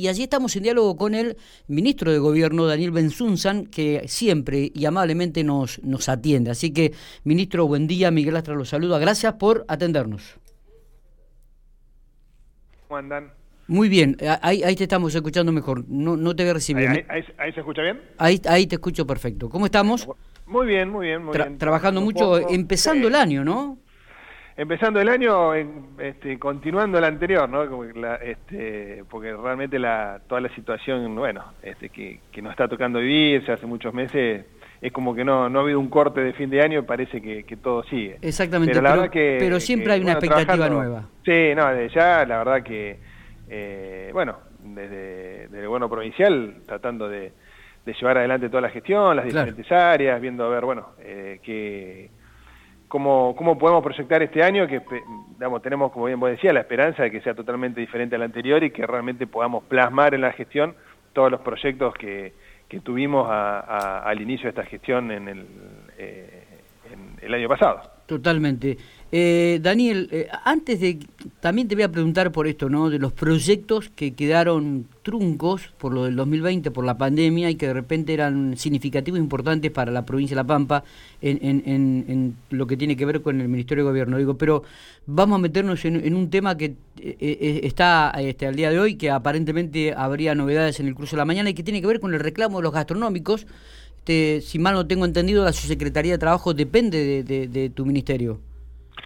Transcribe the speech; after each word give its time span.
Y 0.00 0.08
allí 0.08 0.22
estamos 0.22 0.56
en 0.56 0.62
diálogo 0.62 0.96
con 0.96 1.14
el 1.14 1.36
ministro 1.68 2.10
de 2.10 2.18
Gobierno, 2.18 2.64
Daniel 2.64 2.90
Benzunzan, 2.90 3.66
que 3.66 4.08
siempre 4.08 4.72
y 4.74 4.86
amablemente 4.86 5.44
nos, 5.44 5.78
nos 5.84 6.08
atiende. 6.08 6.50
Así 6.50 6.72
que, 6.72 6.94
ministro, 7.24 7.66
buen 7.66 7.86
día. 7.86 8.10
Miguel 8.10 8.34
Astra 8.36 8.54
los 8.54 8.70
saluda. 8.70 8.98
Gracias 8.98 9.34
por 9.34 9.66
atendernos. 9.68 10.38
¿Cómo 12.88 12.96
andan? 12.96 13.30
Muy 13.66 13.90
bien, 13.90 14.16
ahí, 14.40 14.62
ahí 14.62 14.74
te 14.74 14.84
estamos 14.84 15.14
escuchando 15.14 15.52
mejor. 15.52 15.84
No, 15.86 16.16
no 16.16 16.34
te 16.34 16.44
voy 16.44 16.50
a 16.50 16.54
recibir. 16.54 16.88
¿Ahí, 16.88 17.04
ahí, 17.36 17.52
se 17.52 17.60
escucha 17.60 17.82
bien? 17.82 18.00
Ahí, 18.16 18.40
ahí 18.48 18.66
te 18.66 18.76
escucho 18.76 19.06
perfecto. 19.06 19.50
¿Cómo 19.50 19.66
estamos? 19.66 20.08
Muy 20.46 20.66
bien, 20.66 20.88
muy 20.88 21.08
bien. 21.08 21.22
Muy 21.22 21.36
bien. 21.36 21.58
Trabajando 21.58 22.00
mucho, 22.00 22.48
empezando 22.48 23.06
el 23.06 23.14
año, 23.14 23.44
¿no? 23.44 23.76
Empezando 24.56 25.00
el 25.00 25.08
año, 25.08 25.54
este, 25.54 26.38
continuando 26.38 26.98
el 26.98 27.04
anterior, 27.04 27.48
¿no? 27.48 27.84
este, 28.22 29.04
porque 29.08 29.34
realmente 29.34 29.78
la, 29.78 30.20
toda 30.28 30.40
la 30.40 30.54
situación, 30.54 31.14
bueno, 31.14 31.44
este, 31.62 31.88
que, 31.88 32.20
que 32.30 32.42
nos 32.42 32.52
está 32.52 32.68
tocando 32.68 32.98
vivirse 32.98 33.52
hace 33.52 33.66
muchos 33.66 33.94
meses, 33.94 34.44
es 34.80 34.92
como 34.92 35.14
que 35.14 35.24
no, 35.24 35.48
no 35.48 35.58
ha 35.58 35.62
habido 35.62 35.78
un 35.78 35.88
corte 35.88 36.20
de 36.20 36.32
fin 36.32 36.48
de 36.50 36.62
año 36.62 36.80
y 36.80 36.82
parece 36.82 37.20
que, 37.20 37.44
que 37.44 37.56
todo 37.56 37.82
sigue. 37.84 38.18
Exactamente, 38.22 38.80
pero, 38.80 39.10
pero, 39.12 39.60
siempre 39.60 39.92
hay 39.92 40.00
una 40.00 40.12
expectativa 40.12 40.68
nueva. 40.68 41.04
Sí, 41.24 41.54
no, 41.54 41.68
desde 41.68 41.94
ya 41.94 42.24
la 42.24 42.38
verdad 42.38 42.62
que, 42.62 42.98
eh, 43.48 44.10
bueno, 44.12 44.38
desde, 44.62 45.48
desde 45.48 45.60
el 45.60 45.66
gobierno 45.66 45.90
provincial, 45.90 46.54
tratando 46.66 47.08
de, 47.08 47.32
de, 47.84 47.92
llevar 47.92 48.18
adelante 48.18 48.48
toda 48.48 48.62
la 48.62 48.70
gestión, 48.70 49.16
las 49.16 49.26
diferentes 49.26 49.70
áreas, 49.70 50.20
viendo 50.20 50.44
a 50.44 50.48
ver, 50.48 50.64
bueno, 50.64 50.88
eh, 51.00 51.40
que 51.42 52.08
cómo, 52.90 53.34
cómo 53.36 53.56
podemos 53.56 53.82
proyectar 53.82 54.20
este 54.20 54.42
año, 54.42 54.66
que 54.66 54.82
tenemos, 55.62 55.92
como 55.92 56.06
bien 56.06 56.18
vos 56.18 56.28
decías, 56.28 56.52
la 56.52 56.60
esperanza 56.60 57.04
de 57.04 57.10
que 57.10 57.20
sea 57.22 57.34
totalmente 57.34 57.80
diferente 57.80 58.16
al 58.16 58.22
anterior 58.22 58.62
y 58.64 58.72
que 58.72 58.84
realmente 58.84 59.26
podamos 59.28 59.64
plasmar 59.64 60.12
en 60.12 60.22
la 60.22 60.32
gestión 60.32 60.74
todos 61.14 61.30
los 61.30 61.40
proyectos 61.40 61.94
que, 61.94 62.34
tuvimos 62.84 63.26
al 63.30 64.20
inicio 64.20 64.44
de 64.44 64.50
esta 64.50 64.64
gestión 64.64 65.10
en 65.10 65.28
el, 65.28 65.46
eh, 65.98 66.44
en 66.92 67.16
el 67.20 67.34
año 67.34 67.48
pasado. 67.48 67.80
Totalmente. 68.06 68.76
Eh, 69.12 69.58
Daniel, 69.60 70.08
eh, 70.12 70.28
antes 70.44 70.78
de, 70.78 71.00
también 71.40 71.66
te 71.66 71.74
voy 71.74 71.82
a 71.82 71.90
preguntar 71.90 72.30
por 72.30 72.46
esto, 72.46 72.68
¿no? 72.68 72.90
De 72.90 73.00
los 73.00 73.12
proyectos 73.12 73.90
que 73.90 74.14
quedaron 74.14 74.86
truncos 75.02 75.72
por 75.78 75.92
lo 75.92 76.04
del 76.04 76.14
2020, 76.14 76.70
por 76.70 76.84
la 76.84 76.96
pandemia, 76.96 77.50
y 77.50 77.56
que 77.56 77.66
de 77.66 77.74
repente 77.74 78.14
eran 78.14 78.56
significativos 78.56 79.18
e 79.18 79.22
importantes 79.22 79.72
para 79.72 79.90
la 79.90 80.06
provincia 80.06 80.36
de 80.36 80.42
La 80.42 80.46
Pampa 80.46 80.84
en, 81.20 82.36
lo 82.50 82.66
que 82.68 82.76
tiene 82.76 82.96
que 82.96 83.04
ver 83.04 83.20
con 83.20 83.40
el 83.40 83.48
Ministerio 83.48 83.82
de 83.82 83.90
Gobierno. 83.90 84.16
Digo, 84.16 84.34
pero 84.34 84.62
vamos 85.06 85.36
a 85.36 85.42
meternos 85.42 85.84
en, 85.84 86.14
un 86.14 86.30
tema 86.30 86.56
que 86.56 86.76
eh, 87.00 87.60
está 87.64 88.12
este, 88.16 88.46
al 88.46 88.54
día 88.54 88.70
de 88.70 88.78
hoy, 88.78 88.94
que 88.94 89.10
aparentemente 89.10 89.92
habría 89.92 90.36
novedades 90.36 90.78
en 90.78 90.86
el 90.86 90.94
curso 90.94 91.16
de 91.16 91.18
la 91.18 91.24
mañana, 91.24 91.50
y 91.50 91.54
que 91.54 91.64
tiene 91.64 91.80
que 91.80 91.88
ver 91.88 91.98
con 91.98 92.14
el 92.14 92.20
reclamo 92.20 92.58
de 92.58 92.62
los 92.62 92.72
gastronómicos. 92.72 93.48
Este, 93.98 94.40
si 94.40 94.60
mal 94.60 94.74
no 94.74 94.86
tengo 94.86 95.04
entendido, 95.04 95.44
la 95.44 95.52
Subsecretaría 95.52 96.12
de 96.12 96.18
Trabajo 96.18 96.54
depende 96.54 97.24
de 97.24 97.70
tu 97.70 97.84
ministerio. 97.84 98.38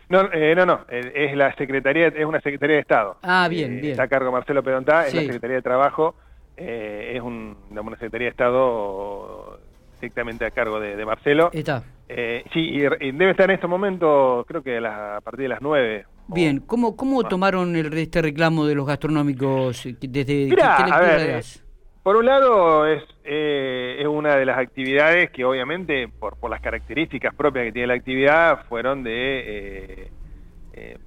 No, 0.09 0.29
eh, 0.33 0.55
no, 0.55 0.67
no, 0.67 0.81
eh, 0.89 1.13
es 1.15 1.37
la 1.37 1.55
Secretaría, 1.57 2.09
es 2.09 2.25
una 2.25 2.41
Secretaría 2.41 2.77
de 2.77 2.83
Estado. 2.83 3.17
Ah, 3.23 3.49
bien, 3.49 3.79
eh, 3.79 3.81
bien. 3.81 3.91
Está 3.93 4.05
a 4.05 4.09
cargo 4.09 4.31
Marcelo 4.31 4.63
Pedontá, 4.63 5.07
es 5.07 5.15
la 5.15 5.23
Secretaría 5.23 5.57
de 5.57 5.63
Trabajo, 5.63 6.15
es 6.57 7.21
un, 7.21 7.57
una 7.71 7.91
Secretaría 7.93 8.27
de 8.27 8.31
Estado 8.31 9.59
directamente 10.01 10.45
a 10.45 10.51
cargo 10.51 10.79
de, 10.81 11.05
Marcelo. 11.07 11.51
Está. 11.53 11.83
sí, 12.53 12.61
y, 12.61 12.81
debe 12.81 13.31
estar 13.31 13.49
en 13.49 13.55
estos 13.55 13.71
momentos, 13.71 14.45
creo 14.47 14.63
que 14.63 14.77
a, 14.79 15.21
partir 15.23 15.45
de 15.45 15.49
las 15.49 15.63
nueve. 15.63 16.05
Bien, 16.29 16.61
¿cómo, 16.61 16.97
cómo 16.97 17.23
tomaron 17.25 17.75
el, 17.77 17.93
este 17.95 18.23
reclamo 18.23 18.67
de 18.67 18.75
los 18.75 18.87
gastronómicos 18.87 19.89
desde 20.01 20.47
Mirá, 20.47 20.77
a 20.77 21.01
ver, 21.01 21.45
por 22.05 22.17
un 22.17 22.27
lado 22.27 22.87
es, 22.87 23.03
eh, 23.25 23.97
es 23.99 24.07
una 24.07 24.37
de 24.37 24.45
las 24.45 24.59
actividades 24.59 25.31
que 25.31 25.43
obviamente 25.43 26.07
por, 26.07 26.37
por 26.39 26.51
las 26.51 26.61
características 26.61 27.35
propias 27.35 27.65
que 27.65 27.73
tiene 27.73 27.89
la 27.89 27.95
actividad 27.95 28.67
fueron 28.69 29.03
de, 29.03 30.11
eh, 30.75 30.99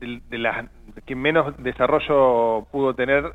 eh, 0.00 0.20
las 0.32 0.66
que 1.06 1.14
menos 1.14 1.56
desarrollo 1.62 2.66
pudo 2.72 2.94
tener 2.94 3.26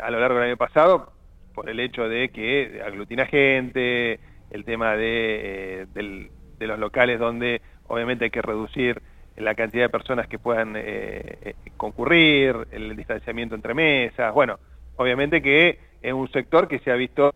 a 0.00 0.10
lo 0.12 0.20
largo 0.20 0.38
del 0.38 0.50
año 0.50 0.56
pasado 0.56 1.12
por 1.52 1.68
el 1.68 1.80
hecho 1.80 2.08
de 2.08 2.28
que 2.28 2.80
aglutina 2.86 3.26
gente, 3.26 4.20
el 4.50 4.64
tema 4.64 4.94
de, 4.94 5.88
de 5.92 6.66
los 6.68 6.78
locales 6.78 7.18
donde 7.18 7.62
obviamente 7.88 8.26
hay 8.26 8.30
que 8.30 8.42
reducir 8.42 9.02
la 9.36 9.56
cantidad 9.56 9.86
de 9.86 9.90
personas 9.90 10.28
que 10.28 10.38
puedan 10.38 10.76
concurrir, 11.76 12.68
el 12.70 12.94
distanciamiento 12.94 13.56
entre 13.56 13.74
mesas, 13.74 14.32
bueno, 14.32 14.60
obviamente 14.96 15.42
que 15.42 15.85
es 16.02 16.12
un 16.12 16.30
sector 16.30 16.68
que 16.68 16.78
se 16.80 16.90
ha 16.90 16.94
visto 16.94 17.32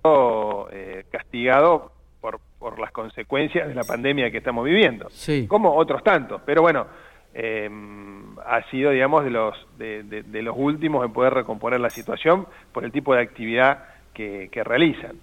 eh, 0.72 1.04
castigado 1.10 1.92
por, 2.20 2.40
por 2.58 2.78
las 2.78 2.92
consecuencias 2.92 3.68
de 3.68 3.74
la 3.74 3.84
pandemia 3.84 4.30
que 4.30 4.38
estamos 4.38 4.64
viviendo, 4.64 5.08
como 5.48 5.74
otros 5.74 6.02
tantos, 6.04 6.42
pero 6.44 6.62
bueno, 6.62 6.86
eh, 7.34 7.70
ha 8.46 8.62
sido, 8.70 8.90
digamos, 8.90 9.24
de 9.24 9.30
los, 9.30 9.66
de, 9.78 10.42
los 10.42 10.54
últimos 10.56 11.04
en 11.04 11.12
poder 11.12 11.34
recomponer 11.34 11.80
la 11.80 11.90
situación 11.90 12.46
por 12.72 12.84
el 12.84 12.92
tipo 12.92 13.14
de 13.14 13.22
actividad 13.22 13.84
que, 14.14 14.50
realizan. 14.64 15.16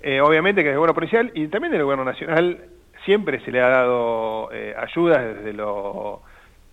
Eh, 0.00 0.20
obviamente 0.20 0.62
que 0.62 0.68
es 0.68 0.72
el 0.72 0.78
gobierno 0.78 0.94
policial 0.94 1.32
y 1.34 1.48
también 1.48 1.72
del 1.72 1.82
gobierno 1.82 2.04
nacional 2.04 2.66
siempre 3.04 3.40
se 3.40 3.50
le 3.50 3.60
ha 3.60 3.68
dado 3.68 4.50
ayudas 4.76 5.36
desde 5.36 5.52
lo, 5.52 6.22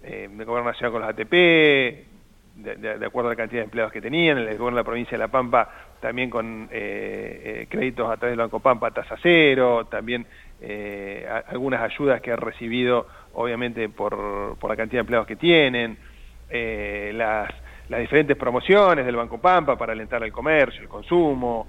el 0.03 0.29
gobierno 0.45 0.65
nacional 0.65 0.91
con 0.91 1.01
los 1.01 1.09
ATP, 1.09 2.12
de, 2.55 3.05
acuerdo 3.05 3.29
a 3.29 3.33
la 3.33 3.35
cantidad 3.35 3.61
de 3.61 3.65
empleados 3.65 3.91
que 3.91 4.01
tenían, 4.01 4.37
el 4.37 4.45
gobierno 4.45 4.71
de 4.71 4.81
la 4.81 4.83
provincia 4.83 5.11
de 5.11 5.17
La 5.17 5.27
Pampa 5.27 5.69
también 5.99 6.29
con 6.29 6.69
eh, 6.71 7.41
eh, 7.61 7.67
créditos 7.69 8.09
a 8.09 8.17
través 8.17 8.33
del 8.33 8.39
Banco 8.39 8.59
Pampa 8.59 8.91
tasa 8.91 9.15
cero, 9.21 9.85
también 9.85 10.25
eh, 10.61 11.27
algunas 11.47 11.81
ayudas 11.81 12.21
que 12.21 12.31
ha 12.31 12.35
recibido 12.35 13.07
obviamente 13.33 13.89
por, 13.89 14.57
por 14.59 14.69
la 14.69 14.75
cantidad 14.75 14.99
de 14.99 15.01
empleados 15.01 15.27
que 15.27 15.35
tienen, 15.35 15.97
las, 17.13 17.49
las 17.89 17.99
diferentes 17.99 18.37
promociones 18.37 19.05
del 19.07 19.15
Banco 19.15 19.39
Pampa 19.39 19.75
para 19.75 19.93
alentar 19.93 20.21
el 20.23 20.31
comercio, 20.31 20.83
el 20.83 20.87
consumo, 20.87 21.67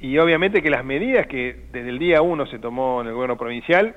y 0.00 0.16
obviamente 0.16 0.62
que 0.62 0.70
las 0.70 0.84
medidas 0.84 1.26
que 1.26 1.66
desde 1.70 1.90
el 1.90 1.98
día 1.98 2.22
uno 2.22 2.46
se 2.46 2.58
tomó 2.58 3.02
en 3.02 3.08
el 3.08 3.12
gobierno 3.12 3.36
provincial 3.36 3.94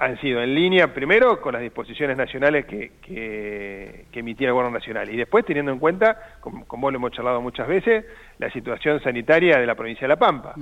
han 0.00 0.18
sido 0.18 0.42
en 0.42 0.54
línea, 0.54 0.94
primero, 0.94 1.42
con 1.42 1.52
las 1.52 1.60
disposiciones 1.60 2.16
nacionales 2.16 2.64
que, 2.64 2.92
que, 3.02 4.18
emitía 4.18 4.48
el 4.48 4.54
Gobierno 4.54 4.78
Nacional 4.78 5.10
y 5.10 5.16
después 5.16 5.44
teniendo 5.44 5.72
en 5.72 5.78
cuenta, 5.78 6.38
como, 6.40 6.66
como, 6.66 6.90
lo 6.90 6.96
hemos 6.96 7.12
charlado 7.12 7.42
muchas 7.42 7.68
veces, 7.68 8.06
la 8.38 8.50
situación 8.50 9.02
sanitaria 9.02 9.58
de 9.58 9.66
la 9.66 9.74
provincia 9.74 10.06
de 10.06 10.08
La 10.08 10.18
Pampa. 10.18 10.54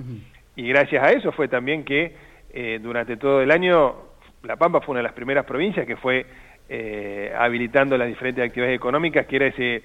Y 0.56 0.68
gracias 0.68 1.04
a 1.04 1.10
eso 1.12 1.30
fue 1.30 1.46
también 1.46 1.84
que 1.84 2.16
eh, 2.52 2.80
durante 2.82 3.16
todo 3.16 3.40
el 3.40 3.52
año 3.52 3.94
La 4.42 4.56
Pampa 4.56 4.80
fue 4.80 4.94
una 4.94 5.00
de 5.00 5.04
las 5.04 5.12
primeras 5.12 5.44
provincias 5.44 5.86
que 5.86 5.96
fue 5.96 6.26
eh, 6.68 7.32
habilitando 7.38 7.96
las 7.96 8.08
diferentes 8.08 8.44
actividades 8.44 8.74
económicas, 8.74 9.24
que 9.26 9.36
era 9.36 9.46
ese 9.46 9.84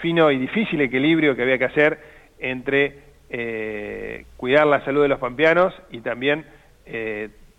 fino 0.00 0.30
y 0.30 0.38
difícil 0.38 0.80
equilibrio 0.80 1.36
que 1.36 1.42
había 1.42 1.58
que 1.58 1.66
hacer 1.66 1.98
entre 2.38 2.98
eh, 3.28 4.24
cuidar 4.38 4.66
la 4.66 4.82
salud 4.86 5.02
de 5.02 5.08
los 5.08 5.18
pampeanos 5.18 5.74
y 5.90 6.00
también 6.00 6.46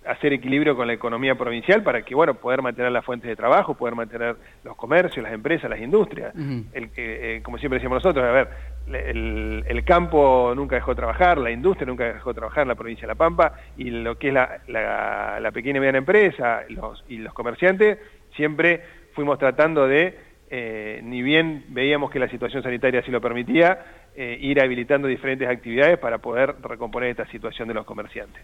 hacer 0.07 0.33
equilibrio 0.33 0.75
con 0.75 0.87
la 0.87 0.93
economía 0.93 1.35
provincial 1.35 1.83
para 1.83 2.03
que, 2.03 2.15
bueno, 2.15 2.35
poder 2.35 2.61
mantener 2.61 2.91
las 2.91 3.03
fuentes 3.03 3.27
de 3.27 3.35
trabajo, 3.35 3.75
poder 3.75 3.95
mantener 3.95 4.35
los 4.63 4.75
comercios, 4.75 5.23
las 5.23 5.33
empresas, 5.33 5.69
las 5.69 5.79
industrias. 5.79 6.33
el, 6.35 6.89
eh, 6.95 7.41
como 7.43 7.57
siempre 7.57 7.79
decimos 7.79 8.03
nosotros, 8.03 8.25
a 8.25 8.31
ver, 8.31 8.47
el, 8.87 9.65
el, 9.67 9.83
campo 9.83 10.53
nunca 10.55 10.75
dejó 10.75 10.91
de 10.91 10.95
trabajar, 10.95 11.37
la 11.37 11.51
industria 11.51 11.85
nunca 11.85 12.05
dejó 12.05 12.31
de 12.31 12.35
trabajar 12.35 12.61
en 12.63 12.69
la 12.69 12.75
provincia 12.75 13.01
de 13.01 13.07
La 13.07 13.15
Pampa, 13.15 13.53
y 13.77 13.89
lo 13.89 14.17
que 14.17 14.29
es 14.29 14.33
la, 14.33 14.59
la, 14.67 15.51
pequeña 15.51 15.77
y 15.77 15.79
mediana 15.81 15.97
empresa 15.97 16.61
los, 16.69 17.03
y 17.09 17.17
los 17.17 17.33
comerciantes, 17.33 17.97
siempre 18.35 18.81
fuimos 19.13 19.37
tratando 19.39 19.87
de, 19.87 20.17
eh, 20.49 21.01
ni 21.03 21.21
bien 21.21 21.65
veíamos 21.69 22.11
que 22.11 22.19
la 22.19 22.29
situación 22.29 22.63
sanitaria 22.63 23.01
así 23.01 23.11
lo 23.11 23.19
permitía, 23.19 23.79
eh, 24.15 24.37
ir 24.39 24.61
habilitando 24.61 25.07
diferentes 25.07 25.47
actividades 25.47 25.97
para 25.99 26.19
poder 26.19 26.55
recomponer 26.61 27.09
esta 27.09 27.27
situación 27.27 27.67
de 27.67 27.73
los 27.73 27.85
comerciantes 27.85 28.41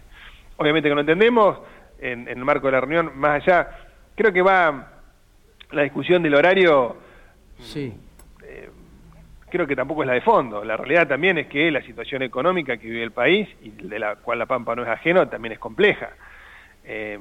obviamente 0.56 0.88
que 0.88 0.94
no 0.94 1.00
entendemos, 1.00 1.58
en, 1.98 2.28
el 2.28 2.44
marco 2.44 2.66
de 2.66 2.72
la 2.72 2.80
reunión, 2.80 3.12
más 3.16 3.42
allá, 3.42 3.70
creo 4.14 4.32
que 4.32 4.42
va 4.42 4.92
la 5.70 5.82
discusión 5.82 6.22
del 6.22 6.34
horario, 6.34 6.96
sí. 7.58 7.94
Eh, 8.44 8.68
creo 9.48 9.66
que 9.66 9.76
tampoco 9.76 10.02
es 10.02 10.06
la 10.06 10.14
de 10.14 10.20
fondo, 10.20 10.64
la 10.64 10.76
realidad 10.76 11.08
también 11.08 11.38
es 11.38 11.46
que 11.46 11.70
la 11.70 11.82
situación 11.82 12.22
económica 12.22 12.76
que 12.76 12.88
vive 12.88 13.02
el 13.02 13.12
país, 13.12 13.48
y 13.62 13.70
de 13.70 13.98
la 13.98 14.16
cual 14.16 14.38
La 14.38 14.46
Pampa 14.46 14.74
no 14.74 14.82
es 14.82 14.88
ajeno, 14.88 15.28
también 15.28 15.52
es 15.52 15.58
compleja. 15.58 16.10
Eh, 16.84 17.18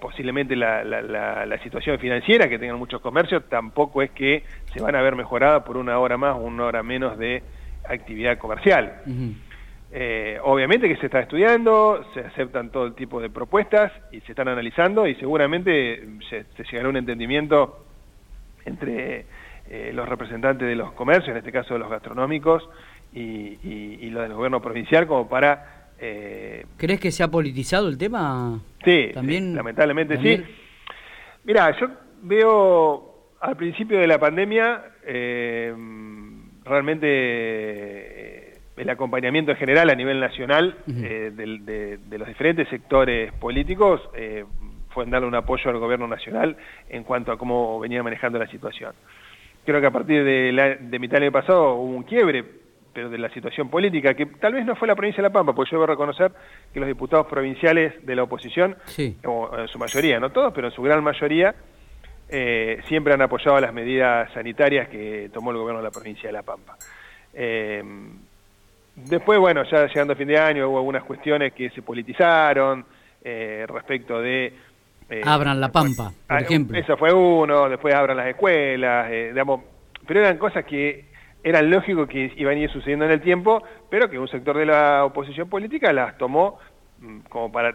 posiblemente 0.00 0.54
la, 0.54 0.84
la, 0.84 1.58
situación 1.62 1.98
financiera 1.98 2.48
que 2.48 2.58
tengan 2.58 2.78
muchos 2.78 3.00
comercios 3.00 3.42
tampoco 3.48 4.02
es 4.02 4.10
que 4.10 4.44
se 4.72 4.80
van 4.80 4.94
a 4.94 5.02
ver 5.02 5.16
mejorada 5.16 5.64
por 5.64 5.76
una 5.76 5.98
hora 5.98 6.16
más 6.16 6.36
o 6.36 6.38
una 6.38 6.66
hora 6.66 6.82
menos 6.82 7.18
de 7.18 7.42
actividad 7.88 8.38
comercial. 8.38 9.02
Eh, 9.90 10.38
obviamente 10.42 10.86
que 10.86 10.96
se 10.96 11.06
está 11.06 11.20
estudiando, 11.20 12.04
se 12.12 12.20
aceptan 12.20 12.70
todo 12.70 12.84
el 12.86 12.94
tipo 12.94 13.22
de 13.22 13.30
propuestas 13.30 13.90
y 14.12 14.20
se 14.20 14.32
están 14.32 14.48
analizando 14.48 15.06
y 15.06 15.14
seguramente 15.14 16.06
se, 16.28 16.44
llegará 16.64 16.88
a 16.88 16.90
un 16.90 16.98
entendimiento 16.98 17.86
entre, 18.66 19.24
eh, 19.70 19.90
los 19.94 20.06
representantes 20.06 20.68
de 20.68 20.74
los 20.74 20.92
comercios, 20.92 21.30
en 21.30 21.38
este 21.38 21.52
caso 21.52 21.72
de 21.74 21.80
los 21.80 21.88
gastronómicos, 21.90 22.68
y, 23.14 23.58
y, 23.62 24.10
los 24.10 24.22
del 24.22 24.34
gobierno 24.34 24.60
provincial, 24.60 25.06
como 25.06 25.26
para... 25.28 25.88
Eh, 25.98 26.66
¿Crees 26.76 27.00
que 27.00 27.10
se 27.10 27.22
ha 27.22 27.28
politizado 27.28 27.88
el 27.88 27.96
tema? 27.96 28.60
Sí, 28.84 29.10
¿También, 29.14 29.54
lamentablemente 29.54 30.18
sí. 30.18 30.44
Mira, 31.44 31.74
yo 31.80 31.88
veo 32.22 33.32
al 33.40 33.56
principio 33.56 33.98
de 33.98 34.06
la 34.06 34.18
pandemia 34.18 34.84
realmente 36.64 38.47
el 38.78 38.90
acompañamiento 38.90 39.50
en 39.50 39.56
general 39.56 39.90
a 39.90 39.94
nivel 39.94 40.20
nacional 40.20 40.76
de, 40.86 41.98
los 42.10 42.28
diferentes 42.28 42.68
sectores 42.68 43.32
políticos 43.34 44.00
fue 44.90 45.04
en 45.04 45.10
darle 45.10 45.28
un 45.28 45.34
apoyo 45.34 45.70
al 45.70 45.78
gobierno 45.78 46.06
nacional 46.06 46.56
en 46.88 47.04
cuanto 47.04 47.32
a 47.32 47.38
cómo 47.38 47.78
venía 47.80 48.02
manejando 48.02 48.38
la 48.38 48.46
situación. 48.46 48.92
Creo 49.64 49.80
que 49.80 49.86
a 49.86 49.90
partir 49.90 50.24
de, 50.24 50.52
la, 50.52 50.76
de 50.76 50.98
mitad 50.98 51.14
del 51.14 51.24
año 51.24 51.32
pasado 51.32 51.74
hubo 51.74 51.94
un 51.94 52.02
quiebre, 52.02 52.44
pero 52.92 53.10
de 53.10 53.18
la 53.18 53.28
situación 53.30 53.68
política, 53.68 54.14
que 54.14 54.26
tal 54.26 54.54
vez 54.54 54.64
no 54.64 54.74
fue 54.76 54.88
la 54.88 54.96
provincia 54.96 55.22
de 55.22 55.28
La 55.28 55.32
Pampa, 55.32 55.54
porque 55.54 55.70
yo 55.70 55.76
debo 55.76 55.86
reconocer 55.86 56.32
que 56.72 56.80
los 56.80 56.88
diputados 56.88 57.26
provinciales 57.26 58.04
de 58.04 58.16
la 58.16 58.22
oposición, 58.22 58.76
en 58.96 59.68
su 59.68 59.78
mayoría, 59.78 60.18
no 60.18 60.30
todos, 60.30 60.52
pero 60.54 60.68
en 60.68 60.72
su 60.72 60.82
gran 60.82 61.04
mayoría, 61.04 61.54
eh, 62.30 62.80
siempre 62.88 63.14
han 63.14 63.22
apoyado 63.22 63.60
las 63.60 63.72
medidas 63.72 64.32
sanitarias 64.32 64.88
que 64.88 65.30
tomó 65.32 65.50
el 65.50 65.58
gobierno 65.58 65.80
de 65.80 65.84
la 65.84 65.90
provincia 65.90 66.28
de 66.28 66.32
La 66.32 66.42
Pampa. 66.42 66.76
Eh, 67.34 67.84
después, 69.06 69.38
bueno, 69.38 69.62
ya 69.64 69.86
llegando 69.86 70.12
a 70.12 70.16
fin 70.16 70.28
de 70.28 70.38
año 70.38 70.68
hubo 70.68 70.78
algunas 70.78 71.04
cuestiones 71.04 71.52
que 71.52 71.70
se 71.70 71.82
politizaron 71.82 72.84
eh, 73.22 73.66
respecto 73.68 74.20
de 74.20 74.52
eh, 75.10 75.22
abran 75.24 75.58
la 75.60 75.72
Pampa, 75.72 76.12
por 76.26 76.36
ah, 76.36 76.40
ejemplo. 76.40 76.78
Eso 76.78 76.96
fue 76.96 77.12
uno, 77.12 77.68
después 77.68 77.94
abran 77.94 78.16
las 78.16 78.26
escuelas, 78.26 79.10
eh, 79.10 79.28
digamos, 79.30 79.62
pero 80.06 80.20
eran 80.20 80.36
cosas 80.36 80.64
que 80.66 81.06
eran 81.42 81.70
lógico 81.70 82.06
que 82.06 82.32
iban 82.36 82.56
a 82.56 82.60
ir 82.60 82.70
sucediendo 82.70 83.06
en 83.06 83.12
el 83.12 83.20
tiempo, 83.22 83.62
pero 83.88 84.10
que 84.10 84.18
un 84.18 84.28
sector 84.28 84.58
de 84.58 84.66
la 84.66 85.04
oposición 85.04 85.48
política 85.48 85.92
las 85.92 86.18
tomó 86.18 86.58
mm, 86.98 87.20
como 87.30 87.50
para, 87.50 87.74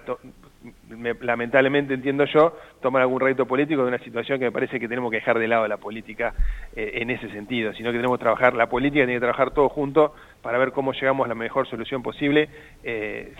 lamentablemente 1.22 1.94
entiendo 1.94 2.26
yo, 2.26 2.58
tomar 2.82 3.02
algún 3.02 3.20
reto 3.20 3.46
político 3.46 3.82
de 3.82 3.88
una 3.88 4.00
situación 4.00 4.40
que 4.40 4.46
me 4.46 4.52
parece 4.52 4.80
que 4.80 4.88
tenemos 4.88 5.12
que 5.12 5.18
dejar 5.18 5.40
de 5.40 5.48
lado 5.48 5.68
la 5.68 5.78
política 5.78 6.34
eh, 6.76 6.92
en 6.96 7.10
ese 7.10 7.30
sentido, 7.30 7.74
sino 7.74 7.92
que 7.92 7.98
tenemos 7.98 8.18
que 8.18 8.24
trabajar, 8.24 8.54
la 8.54 8.68
política 8.68 9.06
tiene 9.06 9.14
que 9.14 9.20
trabajar 9.20 9.52
todos 9.52 9.72
juntos 9.72 10.12
para 10.42 10.58
ver 10.58 10.72
cómo 10.72 10.94
llegamos 10.94 11.26
a 11.26 11.30
la 11.30 11.36
mejor 11.36 11.68
solución 11.68 12.04
posible 12.04 12.50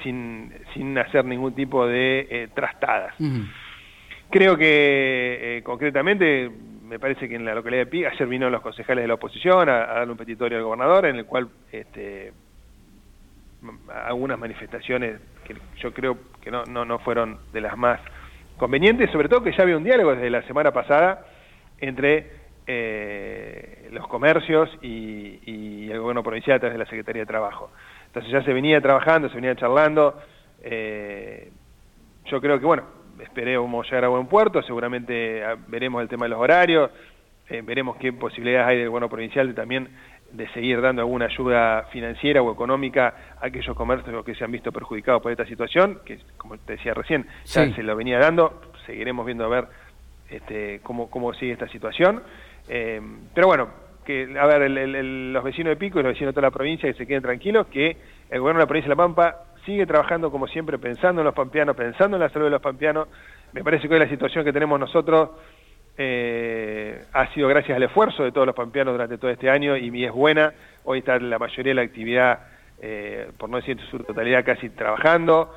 sin, 0.04 0.54
sin 0.74 0.98
hacer 0.98 1.26
ningún 1.26 1.54
tipo 1.54 1.86
de 1.86 2.50
trastadas. 2.54 3.14
Creo 4.34 4.58
que 4.58 5.58
eh, 5.58 5.62
concretamente, 5.62 6.50
me 6.88 6.98
parece 6.98 7.30
que 7.30 7.36
en 7.36 7.46
la 7.46 7.54
localidad 7.54 7.84
de 7.84 7.92
Piga, 7.92 8.10
ayer 8.10 8.28
vino 8.28 8.50
los 8.50 8.62
concejales 8.62 9.04
de 9.04 9.08
la 9.08 9.14
oposición 9.14 9.70
a, 9.70 9.86
darle 9.86 10.12
un 10.12 10.18
petitorio 10.18 10.58
al 10.58 10.64
gobernador 10.64 11.06
en 11.06 11.18
el 11.18 11.26
cual 11.26 11.50
este, 11.72 12.34
algunas 14.06 14.40
manifestaciones 14.40 15.20
que 15.46 15.56
yo 15.80 15.94
creo 15.94 16.18
que 16.42 16.52
no, 16.52 16.64
no, 16.66 16.86
no 16.86 17.00
fueron 17.00 17.40
de 17.52 17.62
las 17.62 17.78
más 17.78 18.00
convenientes, 18.58 19.12
sobre 19.12 19.30
todo 19.30 19.44
que 19.44 19.52
ya 19.52 19.64
había 19.64 19.78
un 19.78 19.84
diálogo 19.84 20.16
desde 20.16 20.30
la 20.30 20.44
semana 20.44 20.72
pasada 20.72 21.26
entre 21.80 22.44
eh, 22.66 23.90
los 23.92 24.08
comercios 24.08 24.70
y, 24.82 25.92
el 25.92 26.00
gobierno 26.00 26.24
provincial 26.24 26.56
a 26.56 26.60
través 26.60 26.74
de 26.74 26.84
la 26.84 26.90
Secretaría 26.90 27.22
de 27.22 27.26
Trabajo. 27.28 27.70
Entonces 28.08 28.32
ya 28.32 28.44
se 28.44 28.52
venía 28.52 28.82
trabajando, 28.82 29.30
se 29.30 29.36
venía 29.36 29.56
charlando. 29.56 30.20
Eh, 30.64 31.52
yo 32.26 32.42
creo 32.42 32.60
que, 32.60 32.66
bueno, 32.66 32.84
esperemos 33.20 33.86
llegar 33.86 34.06
a 34.06 34.08
buen 34.08 34.26
puerto, 34.26 34.64
seguramente 34.64 35.44
ah, 35.44 35.56
veremos 35.68 36.02
el 36.02 36.08
tema 36.08 36.26
de 36.26 36.30
los 36.30 36.40
horarios, 36.40 36.90
eh, 37.50 37.62
veremos 37.64 37.98
qué 37.98 38.12
posibilidades 38.12 38.68
hay 38.70 38.78
del 38.80 38.88
gobierno 38.88 39.10
provincial 39.10 39.48
de 39.48 39.54
también 39.54 39.90
de 40.34 40.48
seguir 40.50 40.82
dando 40.82 41.04
alguna 41.04 41.26
ayuda 41.26 41.84
financiera 41.92 42.42
o 42.42 42.52
económica 42.52 43.14
a 43.40 43.46
aquellos 43.46 43.76
comercios 43.76 44.26
que 44.26 44.34
se 44.36 44.44
han 44.44 44.52
visto 44.52 44.72
perjudicados 44.72 45.22
por 45.22 45.32
esta 45.32 45.46
situación, 45.46 46.00
que 46.04 46.20
como 46.38 46.58
te 46.58 46.74
decía 46.74 46.94
recién, 46.94 47.28
ya 47.46 47.74
se 47.74 47.84
lo 47.84 47.96
venía 47.96 48.18
dando, 48.18 48.62
seguiremos 48.86 49.26
viendo 49.26 49.46
a 49.46 49.48
ver 49.48 49.68
este, 50.30 50.80
cómo, 50.82 51.10
cómo 51.10 51.34
sigue 51.36 51.54
esta 51.54 51.68
situación. 51.70 52.24
Eh, 52.68 53.00
pero 53.34 53.48
bueno, 53.48 53.70
que 54.04 54.36
a 54.38 54.46
ver, 54.48 54.70
los 54.70 55.44
vecinos 55.44 55.70
de 55.70 55.76
Pico 55.78 56.00
y 56.00 56.04
los 56.04 56.14
vecinos 56.14 56.34
de 56.34 56.34
toda 56.34 56.48
la 56.48 56.52
provincia 56.52 56.92
que 56.92 56.98
se 56.98 57.06
queden 57.06 57.22
tranquilos, 57.22 57.68
que 57.68 57.96
el 58.30 58.40
gobierno 58.40 58.60
de 58.60 58.64
la 58.64 58.68
provincia 58.68 58.90
de 58.90 58.96
La 58.96 59.04
Pampa 59.04 59.36
sigue 59.66 59.86
trabajando 59.86 60.32
como 60.32 60.48
siempre, 60.48 60.80
pensando 60.80 61.22
en 61.22 61.26
los 61.26 61.36
pampeanos, 61.36 61.76
pensando 61.76 62.18
en 62.18 62.22
la 62.24 62.30
salud 62.30 62.46
de 62.46 62.52
los 62.52 62.62
pampeanos. 62.62 63.08
Me 63.54 63.64
parece 63.64 63.88
que 63.88 63.94
hoy 63.94 64.00
la 64.00 64.10
situación 64.10 64.44
que 64.44 64.52
tenemos 64.52 64.80
nosotros 64.80 65.30
eh, 65.98 67.04
ha 67.14 67.32
sido 67.34 67.48
gracias 67.48 67.76
al 67.76 67.84
esfuerzo 67.84 68.24
de 68.24 68.32
todos 68.32 68.48
los 68.48 68.56
pampeanos 68.56 68.94
durante 68.94 69.18
todo 69.18 69.30
este 69.30 69.50
año 69.50 69.78
y 69.78 70.06
es 70.06 70.12
buena. 70.12 70.54
Hoy 70.86 71.00
está 71.00 71.20
la 71.20 71.38
mayoría 71.38 71.72
de 71.72 71.76
la 71.76 71.82
actividad, 71.84 72.40
eh, 72.82 73.30
por 73.38 73.50
no 73.50 73.58
decir 73.58 73.78
su 73.92 74.00
totalidad, 74.00 74.44
casi 74.44 74.70
trabajando. 74.70 75.54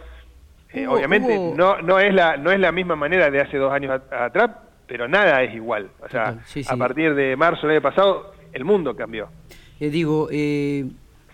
Eh, 0.73 0.87
obviamente 0.87 1.39
no 1.39 1.81
no 1.81 1.99
es 1.99 2.13
la 2.13 2.37
no 2.37 2.51
es 2.51 2.61
la 2.61 2.73
misma 2.73 2.97
manera 2.97 3.31
de 3.31 3.41
hace 3.41 3.57
dos 3.57 3.73
años 3.73 4.03
atrás, 4.11 4.51
pero 4.87 5.09
nada 5.09 5.43
es 5.43 5.55
igual. 5.55 5.89
O 6.01 6.09
sea, 6.09 6.37
a 6.69 6.77
partir 6.77 7.15
de 7.15 7.35
marzo 7.37 7.67
del 7.67 7.77
año 7.77 7.83
pasado 7.83 8.35
el 8.53 8.65
mundo 8.65 8.95
cambió. 8.95 9.29
digo, 9.79 10.29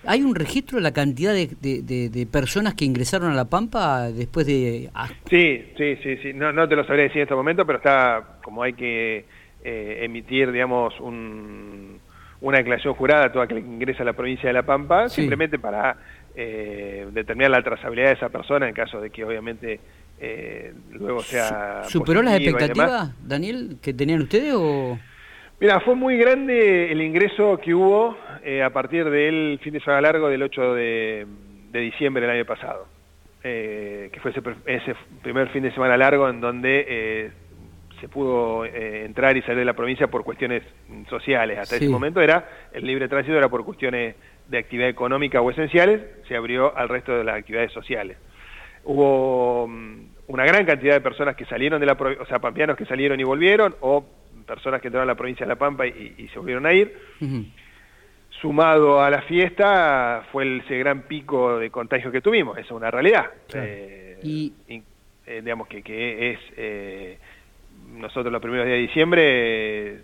¿Hay 0.05 0.23
un 0.23 0.35
registro 0.35 0.79
de 0.79 0.83
la 0.83 0.93
cantidad 0.93 1.33
de, 1.33 1.49
de, 1.61 2.27
personas 2.27 2.75
que 2.75 2.85
ingresaron 2.85 3.31
a 3.31 3.35
La 3.35 3.45
Pampa 3.45 4.11
después 4.11 4.47
de...? 4.47 4.91
Ah. 4.95 5.09
Sí, 5.31 5.65
sí, 5.77 5.97
sí, 6.03 6.17
sí. 6.23 6.33
No, 6.33 6.53
no 6.53 6.69
te 6.69 6.77
lo 6.77 6.85
sabría 6.85 7.05
decir 7.05 7.19
en 7.19 7.23
este 7.23 7.35
momento, 7.35 7.65
pero 7.65 7.79
está 7.79 8.39
como 8.43 8.63
hay 8.63 8.73
que 8.73 9.25
eh, 9.65 9.99
emitir, 10.03 10.51
digamos, 10.51 10.99
un, 11.01 12.01
una 12.41 12.59
declaración 12.59 12.95
jurada 12.95 13.27
a 13.27 13.33
toda 13.33 13.47
que 13.47 13.59
ingresa 13.59 14.03
a 14.03 14.07
la 14.07 14.13
provincia 14.13 14.49
de 14.49 14.53
La 14.53 14.65
Pampa, 14.65 15.09
simplemente 15.09 15.59
para 15.59 15.97
eh, 16.35 17.07
determinar 17.13 17.51
la 17.53 17.63
trazabilidad 17.63 18.09
de 18.09 18.15
esa 18.15 18.29
persona 18.29 18.69
en 18.69 18.75
caso 18.75 19.01
de 19.01 19.11
que 19.11 19.25
obviamente 19.25 19.79
eh, 20.21 20.73
luego 20.93 21.23
sea... 21.23 21.85
¿Superó 21.85 22.23
las 22.23 22.41
expectativas, 22.41 23.13
Daniel, 23.27 23.77
que 23.81 23.95
tenían 23.95 24.23
ustedes 24.23 24.55
o...? 24.57 24.99
Mira, 25.63 25.79
fue 25.79 25.95
muy 25.95 26.17
grande 26.17 26.91
el 26.91 27.01
ingreso 27.01 27.57
que 27.59 27.73
hubo 27.73 28.17
eh, 28.43 28.65
a 28.65 28.71
partir 28.71 29.09
del 29.09 29.61
fin 29.63 29.73
de 29.73 29.79
semana 29.79 30.01
largo 30.01 30.29
del 30.29 30.43
8 30.43 30.75
de, 30.75 31.27
diciembre 31.73 32.23
del 32.27 32.37
año 32.37 32.45
pasado, 32.45 32.89
eh, 33.45 34.11
que 34.13 34.19
fue 34.19 34.33
ese, 34.67 34.97
primer 35.23 35.51
fin 35.51 35.63
de 35.63 35.71
semana 35.71 35.97
largo 35.97 36.29
en 36.29 36.41
donde 36.41 36.85
eh, 36.89 37.31
se 38.01 38.09
pudo 38.09 38.65
entrar 38.65 39.37
y 39.37 39.43
salir 39.43 39.59
de 39.59 39.65
la 39.65 39.75
provincia 39.75 40.09
por 40.09 40.25
cuestiones 40.25 40.65
sociales. 41.09 41.57
Hasta 41.61 41.77
ese 41.77 41.89
momento 41.89 42.21
era 42.21 42.45
el 42.73 42.85
libre 42.85 43.07
tránsito 43.07 43.39
era 43.39 43.49
por 43.49 43.65
cuestiones 43.65 44.17
de 44.49 44.59
actividad 44.59 44.89
económica 44.89 45.41
o 45.41 45.49
esenciales, 45.49 46.01
se 46.27 46.35
abrió 46.35 46.77
al 46.77 46.89
resto 46.89 47.17
de 47.17 47.23
las 47.23 47.37
actividades 47.37 47.71
sociales. 47.71 48.17
Hubo 48.83 49.69
mm, 49.69 50.07
una 50.27 50.45
gran 50.45 50.67
cantidad 50.67 50.95
de 50.95 51.01
personas 51.01 51.37
que 51.37 51.45
salieron 51.45 51.79
de 51.79 51.87
la 51.87 51.95
provincia, 51.95 52.25
o 52.25 52.27
sea, 52.27 52.41
pampeanos 52.41 52.77
que 52.77 52.85
salieron 52.85 53.21
y 53.21 53.23
volvieron, 53.23 53.77
o 53.81 54.05
personas 54.55 54.83
que 54.83 54.89
entraron 54.89 55.09
a 55.09 55.13
la 55.13 55.17
provincia 55.17 55.47
de 55.47 55.49
La 55.49 55.57
Pampa 55.57 55.87
y, 55.87 56.29
se 56.31 56.39
volvieron 56.39 56.67
a 56.67 56.75
ir. 56.75 56.95
Sumado 58.29 59.01
a 59.01 59.09
la 59.09 59.23
fiesta, 59.23 60.27
fue 60.31 60.59
ese 60.59 60.77
gran 60.79 61.03
pico 61.03 61.59
de 61.59 61.71
contagio 61.71 62.11
que 62.13 62.21
tuvimos, 62.21 62.59
esa 62.59 62.67
es 62.67 62.73
una 62.73 62.91
realidad. 62.91 63.31
Eh, 63.55 64.19
y... 64.23 64.53
Eh, 65.25 65.41
digamos 65.41 65.69
que, 65.69 65.83
que 65.83 66.33
es, 66.33 66.41
eh, 66.57 67.17
nosotros 67.95 68.33
los 68.33 68.43
primeros 68.43 68.67
días 68.67 68.77
de 68.77 68.83
diciembre, 68.83 70.01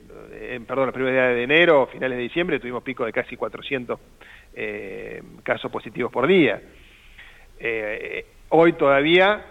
perdón, 0.67 0.87
los 0.87 0.95
primeros 0.95 1.13
días 1.13 1.35
de 1.35 1.43
enero, 1.43 1.89
finales 1.89 2.17
de 2.17 2.23
diciembre, 2.23 2.61
tuvimos 2.61 2.85
pico 2.85 3.05
de 3.05 3.13
casi 3.13 3.37
400 3.37 3.99
casos 5.43 5.71
positivos 5.71 6.13
por 6.13 6.27
día. 6.29 6.63
hoy 8.51 8.73
todavía 8.75 9.45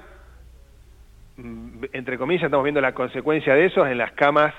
mm, 1.35 1.83
entre 1.91 2.17
comillas, 2.17 2.45
estamos 2.45 2.63
viendo 2.63 2.81
la 2.81 2.93
consecuencia 2.93 3.53
de 3.53 3.65
eso 3.65 3.85
en 3.85 3.97
las 3.97 4.13
camas 4.13 4.53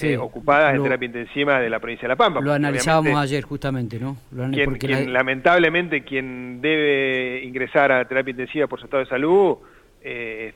eh, 0.00 0.16
ocupadas 0.16 0.74
en 0.74 0.82
terapia 0.82 1.06
intensiva 1.06 1.60
de 1.60 1.68
la 1.68 1.78
provincia 1.78 2.02
de 2.02 2.08
La 2.08 2.16
Pampa. 2.16 2.40
Lo 2.40 2.52
analizábamos 2.52 3.18
ayer 3.18 3.42
justamente, 3.42 3.98
¿no? 3.98 4.16
Lamentablemente 4.32 6.04
quien 6.04 6.60
debe 6.60 7.42
ingresar 7.44 7.92
a 7.92 8.04
terapia 8.06 8.30
intensiva 8.30 8.66
por 8.66 8.78
su 8.78 8.86
estado 8.86 9.02
de 9.02 9.08
salud, 9.08 9.56
eh, 10.02 10.54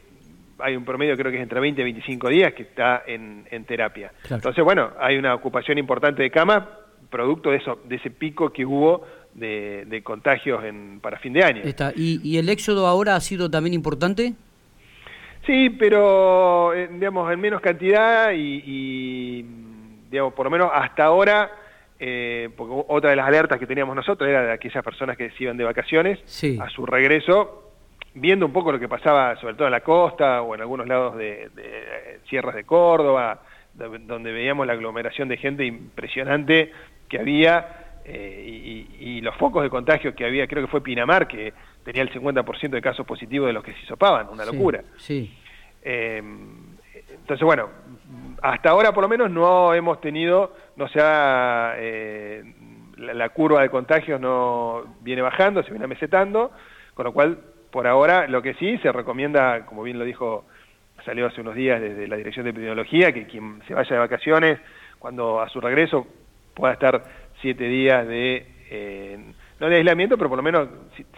hay 0.58 0.76
un 0.76 0.84
promedio 0.84 1.16
creo 1.16 1.30
que 1.32 1.38
es 1.38 1.42
entre 1.42 1.60
20 1.60 1.80
y 1.80 1.84
25 1.84 2.28
días 2.28 2.54
que 2.54 2.62
está 2.62 3.02
en, 3.06 3.44
terapia. 3.66 4.12
Entonces, 4.30 4.62
bueno, 4.62 4.90
hay 5.00 5.16
una 5.16 5.34
ocupación 5.34 5.78
importante 5.78 6.22
de 6.22 6.30
cama 6.30 6.68
producto 7.10 7.50
de 7.50 7.58
eso 7.58 7.78
de 7.88 7.96
ese 7.96 8.10
pico 8.10 8.52
que 8.52 8.64
hubo 8.64 9.06
de, 9.34 10.00
contagios 10.04 10.64
en, 10.64 11.00
para 11.00 11.18
fin 11.18 11.32
de 11.32 11.44
año. 11.44 11.62
Está. 11.64 11.92
¿Y, 11.94 12.20
¿Y 12.22 12.38
el 12.38 12.48
éxodo 12.48 12.86
ahora 12.86 13.16
ha 13.16 13.20
sido 13.20 13.50
también 13.50 13.74
importante? 13.74 14.34
Sí, 15.46 15.70
pero 15.70 16.72
eh, 16.72 16.88
digamos 16.90 17.30
en 17.32 17.40
menos 17.40 17.60
cantidad 17.60 18.32
y, 18.32 19.44
digamos 20.10 20.32
por 20.32 20.46
lo 20.46 20.50
menos 20.50 20.70
hasta 20.72 21.04
ahora, 21.04 21.50
eh, 21.98 22.48
porque 22.56 22.84
otra 22.88 23.10
de 23.10 23.16
las 23.16 23.26
alertas 23.26 23.58
que 23.58 23.66
teníamos 23.66 23.94
nosotros 23.94 24.28
era 24.28 24.42
de 24.42 24.52
aquellas 24.52 24.82
personas 24.82 25.16
que 25.16 25.30
se 25.30 25.44
iban 25.44 25.56
de 25.56 25.64
vacaciones 25.64 26.20
a 26.60 26.68
su 26.70 26.86
regreso, 26.86 27.72
viendo 28.14 28.46
un 28.46 28.52
poco 28.52 28.72
lo 28.72 28.78
que 28.78 28.88
pasaba 28.88 29.36
sobre 29.36 29.54
todo 29.54 29.66
en 29.66 29.72
la 29.72 29.80
costa 29.80 30.42
o 30.42 30.54
en 30.54 30.60
algunos 30.62 30.86
lados 30.86 31.16
de, 31.16 32.20
sierras 32.28 32.54
de 32.54 32.64
Córdoba, 32.64 33.42
donde 33.74 34.32
veíamos 34.32 34.66
la 34.66 34.72
aglomeración 34.74 35.28
de 35.28 35.36
gente 35.36 35.64
impresionante 35.64 36.72
que 37.08 37.18
había 37.18 37.84
eh, 38.04 38.86
y, 39.00 39.20
los 39.22 39.34
focos 39.36 39.62
de 39.62 39.70
contagio 39.70 40.14
que 40.14 40.26
había, 40.26 40.46
creo 40.46 40.64
que 40.64 40.70
fue 40.70 40.82
Pinamar, 40.82 41.26
que 41.26 41.54
tenía 41.84 42.02
el 42.02 42.12
50% 42.12 42.70
de 42.70 42.82
casos 42.82 43.06
positivos 43.06 43.46
de 43.46 43.52
los 43.52 43.62
que 43.62 43.72
se 43.72 43.80
hisopaban, 43.80 44.28
una 44.28 44.44
locura. 44.44 44.82
Sí. 44.96 45.32
Eh, 45.82 46.22
entonces, 47.24 47.44
bueno, 47.44 47.68
hasta 48.42 48.70
ahora 48.70 48.92
por 48.92 49.02
lo 49.02 49.08
menos 49.08 49.30
no 49.30 49.74
hemos 49.74 50.00
tenido, 50.00 50.54
no 50.76 50.88
se 50.88 51.00
ha, 51.00 51.74
eh, 51.76 52.42
la, 52.96 53.28
curva 53.30 53.62
de 53.62 53.70
contagios 53.70 54.20
no 54.20 54.96
viene 55.00 55.22
bajando, 55.22 55.62
se 55.62 55.70
viene 55.70 55.86
mesetando, 55.86 56.50
con 56.94 57.04
lo 57.04 57.12
cual, 57.12 57.38
por 57.70 57.86
ahora, 57.86 58.26
lo 58.28 58.42
que 58.42 58.54
sí 58.54 58.78
se 58.78 58.92
recomienda, 58.92 59.66
como 59.66 59.82
bien 59.82 59.98
lo 59.98 60.04
dijo, 60.04 60.44
salió 61.04 61.26
hace 61.26 61.40
unos 61.40 61.54
días 61.54 61.80
desde 61.80 62.08
la 62.08 62.16
Dirección 62.16 62.44
de 62.44 62.50
Epidemiología, 62.50 63.12
que 63.12 63.26
quien 63.26 63.62
se 63.66 63.74
vaya 63.74 63.90
de 63.90 63.98
vacaciones, 63.98 64.58
cuando 64.98 65.40
a 65.40 65.48
su 65.48 65.60
regreso 65.60 66.06
pueda 66.54 66.72
estar 66.72 67.04
siete 67.40 67.64
días 67.64 68.06
de, 68.06 68.46
eh, 68.70 69.18
no 69.64 69.70
de 69.70 69.76
aislamiento, 69.76 70.16
pero 70.16 70.28
por 70.28 70.36
lo 70.36 70.42
menos 70.42 70.68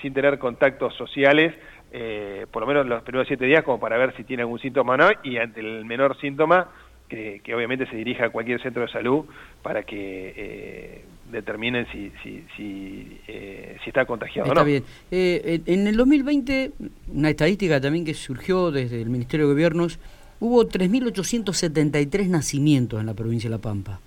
sin 0.00 0.14
tener 0.14 0.38
contactos 0.38 0.94
sociales, 0.94 1.54
eh, 1.92 2.46
por 2.50 2.62
lo 2.62 2.66
menos 2.66 2.86
los 2.86 3.02
primeros 3.02 3.26
siete 3.26 3.44
días 3.44 3.64
como 3.64 3.80
para 3.80 3.98
ver 3.98 4.14
si 4.16 4.24
tiene 4.24 4.42
algún 4.42 4.60
síntoma 4.60 4.94
o 4.94 4.96
no, 4.96 5.08
y 5.24 5.36
ante 5.38 5.60
el 5.60 5.84
menor 5.84 6.16
síntoma, 6.20 6.68
que, 7.08 7.40
obviamente 7.54 7.86
se 7.86 7.96
dirija 7.96 8.26
a 8.26 8.30
cualquier 8.30 8.60
centro 8.60 8.82
de 8.82 8.88
salud 8.88 9.24
para 9.62 9.84
que 9.84 10.34
eh, 10.36 11.04
determinen 11.30 11.86
si, 11.92 12.10
si, 12.22 12.44
si, 12.56 13.20
si, 13.26 13.88
está 13.88 14.04
contagiado 14.04 14.48
está 14.48 14.60
o 14.60 14.64
no. 14.64 14.64
bien. 14.64 14.84
en 15.10 15.86
el 15.86 15.96
2020, 15.96 16.72
una 17.14 17.30
estadística 17.30 17.80
también 17.80 18.04
que 18.04 18.14
surgió 18.14 18.70
desde 18.70 19.00
el 19.00 19.08
Ministerio 19.08 19.46
de 19.46 19.52
Gobiernos, 19.52 20.00
hubo 20.40 20.64
3.873 20.64 22.28
nacimientos 22.28 23.00
en 23.00 23.06
la 23.06 23.14
provincia 23.14 23.48
de 23.48 23.56
La 23.56 23.62
Pampa. 23.62 24.00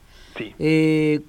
Eh, 0.60 1.22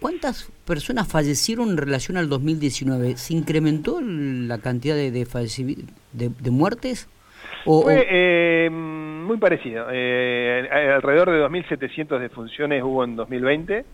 ¿Cuántas 0.00 0.50
personas 0.66 1.08
fallecieron 1.08 1.70
en 1.70 1.76
relación 1.76 2.16
al 2.16 2.28
2019? 2.28 3.16
¿Se 3.16 3.34
incrementó 3.34 4.00
la 4.00 4.58
cantidad 4.58 4.94
de, 4.94 5.10
de, 5.10 6.50
muertes? 6.50 7.08
Fue 7.64 8.06
eh, 8.08 8.70
muy 8.70 9.36
parecido. 9.38 9.86
Eh, 9.90 10.68
alrededor 10.94 11.30
de 11.30 11.44
2.700 11.44 12.18
defunciones 12.18 12.82
hubo 12.82 13.04
en 13.04 13.16
2020 13.16 13.84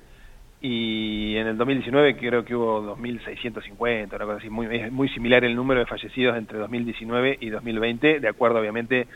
y 0.60 1.36
en 1.36 1.46
el 1.48 1.56
2019 1.58 2.16
creo 2.16 2.44
que 2.44 2.54
hubo 2.54 2.96
2.650, 2.96 4.14
una 4.14 4.24
cosa 4.24 4.38
así. 4.38 4.48
Muy, 4.48 4.66
es 4.74 4.90
muy 4.90 5.08
similar 5.10 5.44
el 5.44 5.54
número 5.54 5.80
de 5.80 5.86
fallecidos 5.86 6.36
entre 6.36 6.58
2019 6.58 7.38
y 7.40 7.50
2020, 7.50 8.20
de 8.20 8.28
acuerdo 8.28 8.60
obviamente 8.60 9.06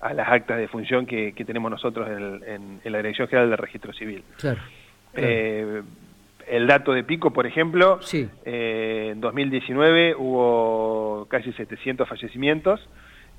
a 0.00 0.14
las 0.14 0.28
actas 0.28 0.58
de 0.58 0.68
función 0.68 1.06
que, 1.06 1.32
tenemos 1.46 1.70
nosotros 1.70 2.08
en, 2.08 2.80
en, 2.82 2.92
la 2.92 2.98
Dirección 2.98 3.28
General 3.28 3.50
del 3.50 3.58
Registro 3.58 3.92
Civil. 3.92 4.24
Claro. 4.38 4.60
Eh, 5.14 5.82
el 6.48 6.66
dato 6.66 6.92
de 6.92 7.04
pico, 7.04 7.32
por 7.32 7.46
ejemplo, 7.46 8.00
eh, 8.12 9.10
en 9.12 9.20
2019 9.20 10.16
hubo 10.16 11.26
casi 11.30 11.52
700 11.52 12.08
fallecimientos 12.08 12.80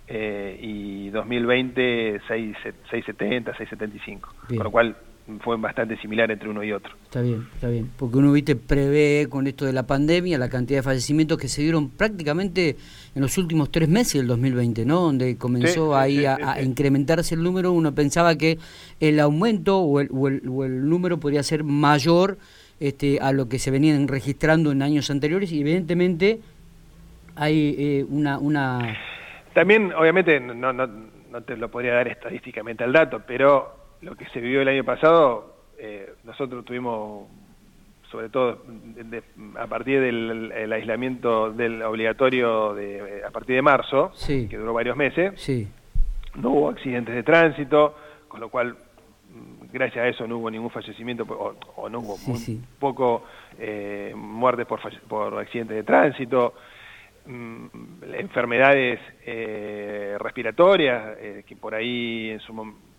eh, 0.08 0.58
y 0.62 1.10
2020 1.10 2.22
670, 2.28 3.52
675, 3.58 4.34
con 4.48 4.64
lo 4.64 4.72
cual 4.72 4.96
fue 5.40 5.58
bastante 5.58 5.98
similar 5.98 6.30
entre 6.32 6.50
uno 6.50 6.64
y 6.64 6.72
otro. 6.72 6.94
Está 7.04 7.22
bien, 7.22 7.48
está 7.56 7.68
bien, 7.70 7.90
porque 7.98 8.18
uno 8.18 8.32
viste 8.32 8.56
prevé 8.56 9.28
con 9.30 9.48
esto 9.48 9.66
de 9.66 9.74
la 9.74 9.84
pandemia 9.84 10.38
la 10.38 10.50
cantidad 10.50 10.80
de 10.80 10.84
fallecimientos 10.84 11.38
que 11.38 11.48
se 11.48 11.62
dieron 11.62 11.90
prácticamente 11.90 12.76
en 13.16 13.22
los 13.22 13.38
últimos 13.38 13.72
tres 13.72 13.90
meses 13.90 14.16
del 14.16 14.28
2020, 14.28 14.86
¿no? 14.86 15.02
Donde 15.02 15.38
comenzó 15.38 15.96
ahí 15.96 16.26
a, 16.26 16.62
incrementarse 16.62 17.36
el 17.36 17.44
número, 17.44 17.72
uno 17.72 17.94
pensaba 17.94 18.36
que 18.36 18.58
el 19.00 19.20
aumento 19.20 19.80
o 19.80 20.00
el, 20.00 20.10
o 20.12 20.28
el, 20.28 20.42
o 20.48 20.66
el 20.66 20.90
número 20.90 21.20
podría 21.20 21.44
ser 21.44 21.64
mayor 21.64 22.38
este, 22.80 23.20
a 23.22 23.32
lo 23.32 23.48
que 23.48 23.60
se 23.60 23.72
venían 23.72 24.08
registrando 24.08 24.72
en 24.72 24.82
años 24.82 25.10
anteriores 25.12 25.52
y 25.52 25.62
evidentemente 25.62 26.40
hay 27.36 27.76
eh, 27.78 28.06
una, 28.10 28.38
una... 28.40 28.98
También, 29.54 29.94
obviamente, 29.94 30.40
no, 30.40 30.74
no, 30.74 30.88
no 31.32 31.42
te 31.44 31.58
lo 31.58 31.70
podría 31.70 31.94
dar 31.94 32.08
estadísticamente 32.08 32.84
al 32.84 32.94
dato, 32.94 33.22
pero 33.26 33.81
lo 34.02 34.16
que 34.16 34.26
se 34.30 34.40
vivió 34.40 34.62
el 34.62 34.68
año 34.68 34.84
pasado, 34.84 35.56
eh, 35.78 36.14
nosotros 36.24 36.66
tuvimos, 36.66 37.28
sobre 38.10 38.30
todo 38.30 38.64
a 39.58 39.68
partir 39.68 40.02
del 40.02 40.72
aislamiento 40.74 41.52
del 41.52 41.82
obligatorio 41.84 42.74
de, 42.74 43.24
a 43.26 43.32
partir 43.32 43.56
de 43.56 43.62
marzo, 43.62 44.12
que 44.28 44.58
duró 44.58 44.74
varios 44.74 44.98
meses, 44.98 45.40
no 46.36 46.50
hubo 46.52 46.70
accidentes 46.70 47.14
de 47.14 47.24
tránsito, 47.24 47.96
con 48.28 48.40
lo 48.40 48.50
cual 48.50 48.76
gracias 49.72 50.04
a 50.04 50.08
eso 50.08 50.28
no 50.28 50.38
hubo 50.38 50.52
ningún 50.52 50.70
fallecimiento 50.70 51.24
o, 51.76 51.90
no 51.90 52.00
hubo 52.00 52.18
muy 52.18 52.62
poco 52.80 53.24
eh, 53.58 54.14
muertes 54.16 54.66
por, 54.66 54.80
por 55.08 55.40
accidentes 55.40 55.78
de 55.78 55.84
tránsito, 55.84 56.56
mm, 57.28 57.66
enfermedades 58.14 59.00
eh, 59.26 60.18
respiratorias 60.20 61.18
que 61.46 61.56
por 61.56 61.76
ahí 61.76 62.32
en 62.32 62.40
su 62.40 62.54
momento 62.54 62.91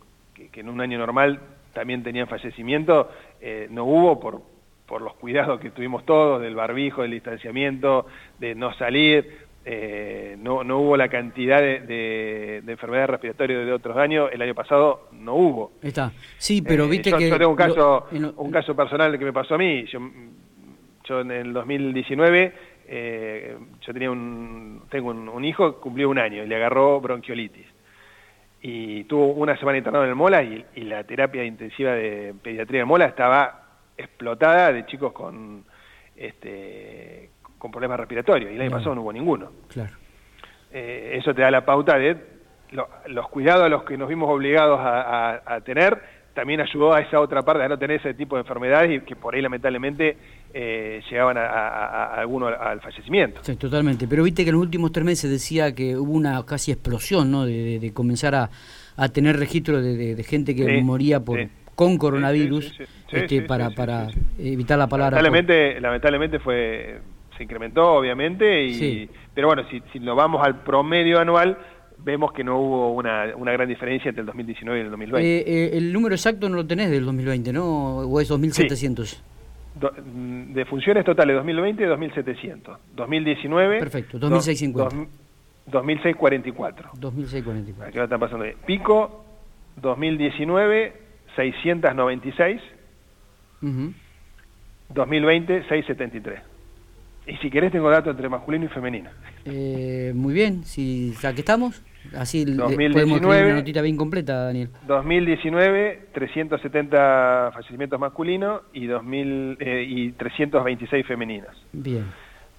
que, 0.51 0.61
en 0.61 0.69
un 0.69 0.81
año 0.81 0.99
normal 0.99 1.41
también 1.73 2.03
tenían 2.03 2.29
fallecimiento, 2.29 3.11
eh, 3.41 3.67
no 3.71 3.85
hubo 3.85 4.21
por, 4.21 4.43
por 4.87 5.03
los 5.03 5.15
cuidados 5.15 5.61
que 5.61 5.71
tuvimos 5.71 6.05
todos, 6.05 6.41
del 6.41 6.55
barbijo, 6.55 7.03
del 7.03 7.13
distanciamiento, 7.13 8.07
de 8.39 8.55
no 8.55 8.75
salir, 8.75 9.39
eh, 9.65 10.37
no, 10.41 10.65
no 10.65 10.79
hubo 10.79 10.97
la 10.97 11.09
cantidad 11.09 11.61
de, 11.61 12.63
enfermedades 12.67 13.11
respiratorias 13.11 13.65
de 13.65 13.73
otros 13.73 13.97
años, 13.97 14.29
el 14.33 14.43
año 14.43 14.55
pasado 14.55 15.09
no 15.13 15.35
hubo. 15.35 15.73
Está, 15.83 16.13
sí, 16.37 16.63
pero 16.63 16.85
eh, 16.85 16.89
viste 16.89 17.11
yo, 17.11 17.19
que... 17.19 17.31
Yo 17.31 17.39
tengo 17.39 17.51
un 17.51 17.57
caso, 17.57 18.07
un 18.37 18.51
caso 18.51 18.75
personal 18.77 19.19
que 19.19 19.25
me 19.25 19.33
pasó 19.33 19.55
a 19.55 19.59
mí, 19.59 19.85
yo, 19.87 20.01
yo 21.05 21.21
en 21.21 21.31
el 21.31 21.53
2019, 21.53 22.53
yo 23.81 23.93
tenía 23.95 24.11
un, 24.11 24.83
tengo 24.91 25.11
un, 25.11 25.29
un 25.29 25.45
hijo, 25.45 25.81
cumplió 25.81 26.11
un 26.11 26.19
año 26.19 26.45
y 26.45 26.47
le 26.47 26.57
agarró 26.57 27.01
bronquiolitis 27.01 27.67
y 28.63 29.05
tuvo 29.05 29.27
una 29.33 29.57
semana 29.59 29.79
internado 29.79 30.05
en 30.05 30.11
el 30.11 30.17
Mola 30.17 30.43
y, 30.43 30.65
la 30.77 31.03
terapia 31.05 31.45
intensiva 31.45 31.93
de 31.93 32.33
pediatría 32.43 32.83
en 32.83 32.89
Mola 32.89 33.07
estaba 33.07 33.63
explotada 33.97 34.73
de 34.73 34.87
chicos 34.87 35.13
con 35.13 35.65
este 36.17 37.31
con 37.59 37.71
problemas 37.71 37.99
respiratorios 37.99 38.51
y 38.51 38.55
el 38.55 38.61
año 38.61 38.71
pasado 38.71 38.95
no 38.95 39.03
hubo 39.03 39.13
ninguno. 39.13 39.51
Claro. 39.69 39.97
Eh, 40.73 41.17
eso 41.21 41.35
te 41.35 41.43
da 41.43 41.51
la 41.51 41.65
pauta 41.65 41.99
de 41.99 42.17
los 43.07 43.29
cuidados 43.29 43.65
a 43.65 43.69
los 43.69 43.85
que 43.85 43.99
nos 43.99 44.09
vimos 44.09 44.31
obligados 44.31 44.81
a 44.83 45.61
tener 45.65 46.22
también 46.35 46.61
ayudó 46.61 46.95
a 46.95 47.01
esa 47.01 47.21
otra 47.21 47.43
parte 47.43 47.63
a 47.63 47.69
no 47.69 47.79
tener 47.79 48.01
ese 48.01 48.15
tipo 48.15 48.37
de 48.37 48.43
enfermedades 48.43 48.91
y 48.91 49.01
que 49.05 49.17
por 49.17 49.35
ahí 49.35 49.43
lamentablemente 49.43 50.17
eh, 50.55 51.03
llegaban 51.11 51.37
a, 51.37 51.47
a, 51.47 52.21
algunos 52.21 52.53
al 52.59 52.81
fallecimiento. 52.81 53.41
Sí, 53.43 53.57
totalmente. 53.57 54.07
Pero 54.09 54.23
viste 54.23 54.45
que 54.45 54.51
en 54.51 54.57
los 54.57 54.63
últimos 54.63 54.93
tres 54.93 55.05
meses 55.05 55.31
decía 55.31 55.75
que 55.75 55.97
hubo 55.97 56.13
una 56.13 56.45
casi 56.45 56.73
explosión, 56.73 57.31
¿no? 57.31 57.45
De, 57.45 57.91
comenzar 57.95 58.35
a, 58.35 58.49
tener 59.09 59.37
registro 59.39 59.81
de, 59.81 60.23
gente 60.25 60.55
que 60.55 60.81
moría 60.83 61.21
por 61.21 61.39
con 61.75 61.97
coronavirus 61.97 62.81
este, 63.11 63.43
para, 63.43 63.71
para 63.71 64.09
evitar 64.39 64.79
la 64.79 64.87
palabra. 64.87 65.23
Lamentablemente, 65.23 65.81
lamentablemente 65.81 66.39
fue 66.39 67.01
se 67.37 67.45
incrementó, 67.45 67.95
obviamente, 67.95 68.67
y, 68.67 69.09
pero 69.35 69.49
bueno, 69.49 69.65
si, 69.71 69.83
si 69.93 69.99
lo 69.99 70.15
vamos 70.15 70.47
al 70.47 70.63
promedio 70.63 71.19
anual 71.19 71.57
vemos 72.05 72.33
que 72.33 72.45
no 72.45 72.59
hubo 72.59 72.93
una, 72.93 73.35
una 73.37 73.53
gran 73.53 73.69
diferencia 73.69 74.09
entre 74.09 74.21
el 74.21 74.27
2019 74.27 74.79
y 74.79 74.83
el 74.83 74.91
2020. 74.91 75.29
Eh, 75.29 75.45
eh, 75.47 75.71
el 75.79 75.93
número 75.93 76.15
exacto 76.15 76.49
no 76.49 76.57
lo 76.57 76.67
tenés 76.67 76.91
del 76.91 77.05
2020, 77.05 77.53
¿no? 77.53 77.99
¿O 77.99 78.21
es 78.21 78.31
2.700? 78.31 79.21
Mm, 79.81 80.53
de 80.53 80.65
funciones 80.67 81.05
totales 81.05 81.37
2020 81.37 81.89
2.700. 81.89 82.79
2019... 82.95 83.79
Perfecto, 83.79 84.19
2.650. 84.19 85.09
2.644. 85.71 86.93
2.644. 86.95 87.87
Aquí 87.87 87.99
están 87.99 88.21
pasando 88.21 88.45
Pico, 88.67 89.25
2019, 89.77 90.93
696. 91.37 92.61
2020, 94.89 95.63
673. 95.69 96.52
Y 97.27 97.37
si 97.37 97.51
querés 97.51 97.71
tengo 97.71 97.89
datos 97.89 98.11
entre 98.11 98.29
masculino 98.29 98.65
y 98.65 98.69
femenino. 98.69 99.11
Eh, 99.45 100.13
muy 100.15 100.35
bien, 100.35 100.65
si 100.65 101.15
ya 101.21 101.33
que 101.33 101.41
estamos, 101.41 101.83
así 102.17 102.45
2019, 102.45 102.93
podemos 102.93 103.21
tener 103.21 103.45
una 103.45 103.55
notita 103.55 103.81
bien 103.81 103.97
completa, 103.97 104.45
Daniel. 104.45 104.71
2019, 104.89 106.09
370 106.13 107.51
fallecimientos 107.55 108.01
masculinos 108.01 108.63
y, 108.73 108.87
2000, 108.87 109.57
eh, 109.61 109.85
y 109.89 110.13
326 110.13 111.07
femeninos. 111.07 111.51
Bien. 111.73 112.07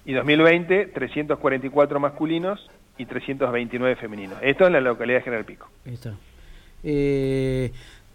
Y 0.06 0.14
2020, 0.14 0.86
344 0.86 2.00
masculinos 2.00 2.70
y 2.96 3.04
329 3.04 3.96
femeninos. 3.96 4.38
Esto 4.42 4.66
en 4.66 4.72
la 4.72 4.80
localidad 4.80 5.18
de 5.18 5.24
General 5.24 5.44
Pico. 5.44 5.68
Está. 5.84 6.14
Eh, 6.82 7.70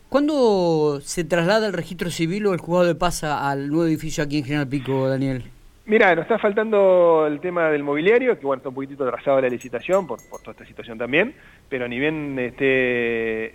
¿Cuándo 0.10 1.00
se 1.02 1.24
traslada 1.24 1.68
el 1.68 1.74
registro 1.74 2.10
civil 2.10 2.48
o 2.48 2.54
el 2.54 2.60
juzgado 2.60 2.88
de 2.88 2.96
paz 2.96 3.24
al 3.24 3.70
nuevo 3.70 3.86
edificio 3.86 4.24
aquí 4.24 4.40
en 4.40 4.46
General 4.46 4.68
Pico, 4.68 5.08
Daniel? 5.08 5.44
Mira, 5.90 6.14
nos 6.14 6.22
está 6.22 6.38
faltando 6.38 7.26
el 7.26 7.40
tema 7.40 7.72
del 7.72 7.82
mobiliario, 7.82 8.38
que 8.38 8.46
bueno, 8.46 8.60
está 8.60 8.70
un 8.70 8.76
poquitito 8.76 9.08
atrasado 9.08 9.42
la 9.42 9.50
licitación 9.50 10.06
por, 10.06 10.20
toda 10.20 10.52
esta 10.52 10.66
situación 10.66 11.00
también, 11.00 11.34
pero 11.68 11.88
ni 11.88 11.98
bien 11.98 12.38
esté 12.38 12.64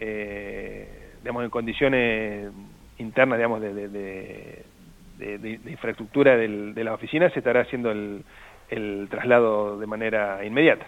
eh, 0.00 0.88
digamos, 1.22 1.44
en 1.44 1.50
condiciones 1.50 2.50
internas, 2.98 3.38
digamos, 3.38 3.60
de, 3.60 3.88
de, 5.16 5.60
infraestructura 5.70 6.36
del, 6.36 6.74
de 6.74 6.82
las 6.82 6.94
oficinas, 6.94 7.32
se 7.32 7.38
estará 7.38 7.60
haciendo 7.60 7.92
el, 7.92 8.24
el 8.68 9.06
traslado 9.08 9.78
de 9.78 9.86
manera 9.86 10.44
inmediata. 10.44 10.86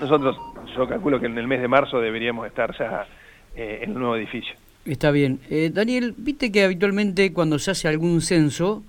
Nosotros, 0.00 0.34
yo 0.74 0.88
calculo 0.88 1.20
que 1.20 1.26
en 1.26 1.36
el 1.36 1.46
mes 1.46 1.60
de 1.60 1.68
marzo 1.68 2.00
deberíamos 2.00 2.46
estar 2.46 2.74
ya 2.78 3.06
eh, 3.54 3.80
en 3.82 3.90
el 3.90 3.98
nuevo 3.98 4.16
edificio. 4.16 4.54
Está 4.86 5.10
bien. 5.10 5.40
Eh, 5.50 5.70
Daniel, 5.74 6.14
viste 6.16 6.50
que 6.50 6.64
habitualmente 6.64 7.34
cuando 7.34 7.58
se 7.58 7.72
hace 7.72 7.86
algún 7.86 8.22
censo, 8.22 8.82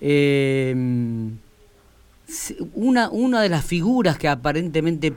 eh, 0.00 0.74
una, 2.74 3.08
una 3.10 3.40
de 3.40 3.48
las 3.48 3.64
figuras 3.64 4.18
que 4.18 4.28
aparentemente 4.28 5.14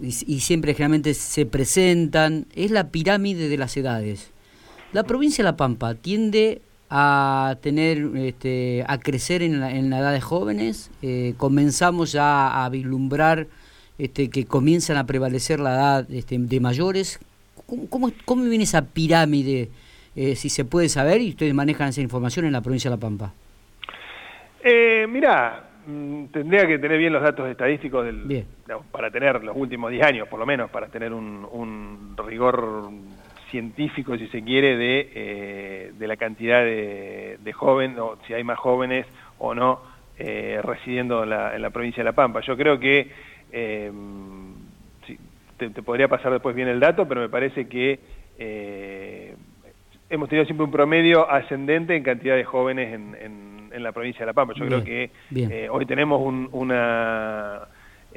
y, 0.00 0.40
siempre 0.40 0.74
generalmente 0.74 1.14
se 1.14 1.46
presentan 1.46 2.46
es 2.54 2.70
la 2.70 2.88
pirámide 2.88 3.48
de 3.48 3.58
las 3.58 3.76
edades. 3.76 4.30
La 4.92 5.04
provincia 5.04 5.42
de 5.42 5.50
La 5.50 5.56
Pampa 5.56 5.94
tiende 5.94 6.62
a 6.88 7.56
tener 7.62 8.10
este, 8.16 8.84
a 8.86 8.98
crecer 8.98 9.42
en 9.42 9.60
la, 9.60 9.74
en 9.74 9.90
la 9.90 9.98
edad 9.98 10.12
de 10.12 10.20
jóvenes. 10.20 10.90
Eh, 11.02 11.34
comenzamos 11.36 12.12
ya 12.12 12.64
a 12.64 12.68
vislumbrar 12.68 13.48
este, 13.98 14.30
que 14.30 14.44
comienzan 14.44 14.96
a 14.96 15.06
prevalecer 15.06 15.60
la 15.60 15.74
edad 15.74 16.10
este, 16.10 16.38
de 16.38 16.60
mayores. 16.60 17.18
¿Cómo, 17.88 18.12
cómo, 18.24 18.44
viene 18.44 18.64
esa 18.64 18.82
pirámide 18.82 19.70
eh, 20.14 20.36
si 20.36 20.50
se 20.50 20.64
puede 20.64 20.88
saber 20.88 21.20
y 21.20 21.30
ustedes 21.30 21.52
manejan 21.52 21.88
esa 21.88 22.00
información 22.00 22.46
en 22.46 22.52
la 22.52 22.60
provincia 22.60 22.90
de 22.90 22.96
La 22.96 23.00
Pampa 23.00 23.32
eh, 24.66 25.06
mira 25.08 25.64
mm, 25.86 26.26
tendría 26.26 26.66
que 26.66 26.78
tener 26.78 26.98
bien 26.98 27.12
los 27.12 27.22
datos 27.22 27.48
estadísticos 27.48 28.04
del, 28.04 28.44
para 28.90 29.10
tener 29.10 29.42
los 29.44 29.56
últimos 29.56 29.90
10 29.90 30.04
años 30.04 30.28
por 30.28 30.40
lo 30.40 30.46
menos 30.46 30.70
para 30.70 30.88
tener 30.88 31.12
un, 31.12 31.46
un 31.50 32.16
rigor 32.16 32.90
científico, 33.50 34.16
si 34.18 34.26
se 34.28 34.42
quiere, 34.42 34.76
de, 34.76 35.10
eh, 35.14 35.92
de 35.96 36.06
la 36.06 36.16
cantidad 36.16 36.62
de, 36.62 37.52
jóvenes, 37.54 37.98
o 37.98 38.18
si 38.26 38.34
hay 38.34 38.44
más 38.44 38.58
jóvenes 38.58 39.06
o 39.38 39.54
no 39.54 39.80
eh, 40.18 40.60
residiendo 40.62 41.22
en 41.22 41.30
la, 41.30 41.54
en 41.54 41.62
la, 41.62 41.70
provincia 41.70 42.02
de 42.02 42.04
La 42.04 42.12
Pampa. 42.12 42.40
Yo 42.40 42.56
creo 42.56 42.78
que, 42.78 43.10
eh, 43.52 43.90
te, 45.56 45.70
podría 45.82 46.08
pasar 46.08 46.32
después 46.32 46.54
bien 46.54 46.68
el 46.68 46.80
dato, 46.80 47.08
pero 47.08 47.22
me 47.22 47.28
parece 47.28 47.66
que 47.68 47.98
hemos 50.10 50.28
tenido 50.28 50.44
siempre 50.44 50.64
un 50.64 50.70
promedio 50.70 51.30
ascendente 51.30 51.96
en 51.96 52.02
cantidad 52.02 52.36
de 52.36 52.44
jóvenes 52.44 52.92
en, 52.92 53.16
en, 53.20 53.45
la 53.82 53.92
provincia 53.92 54.20
de 54.20 54.26
La 54.26 54.32
Pampa. 54.32 54.54
Yo 54.54 54.66
creo 54.66 54.84
que 54.84 55.10
hoy 55.70 55.86
tenemos 55.86 56.20
una 56.52 57.68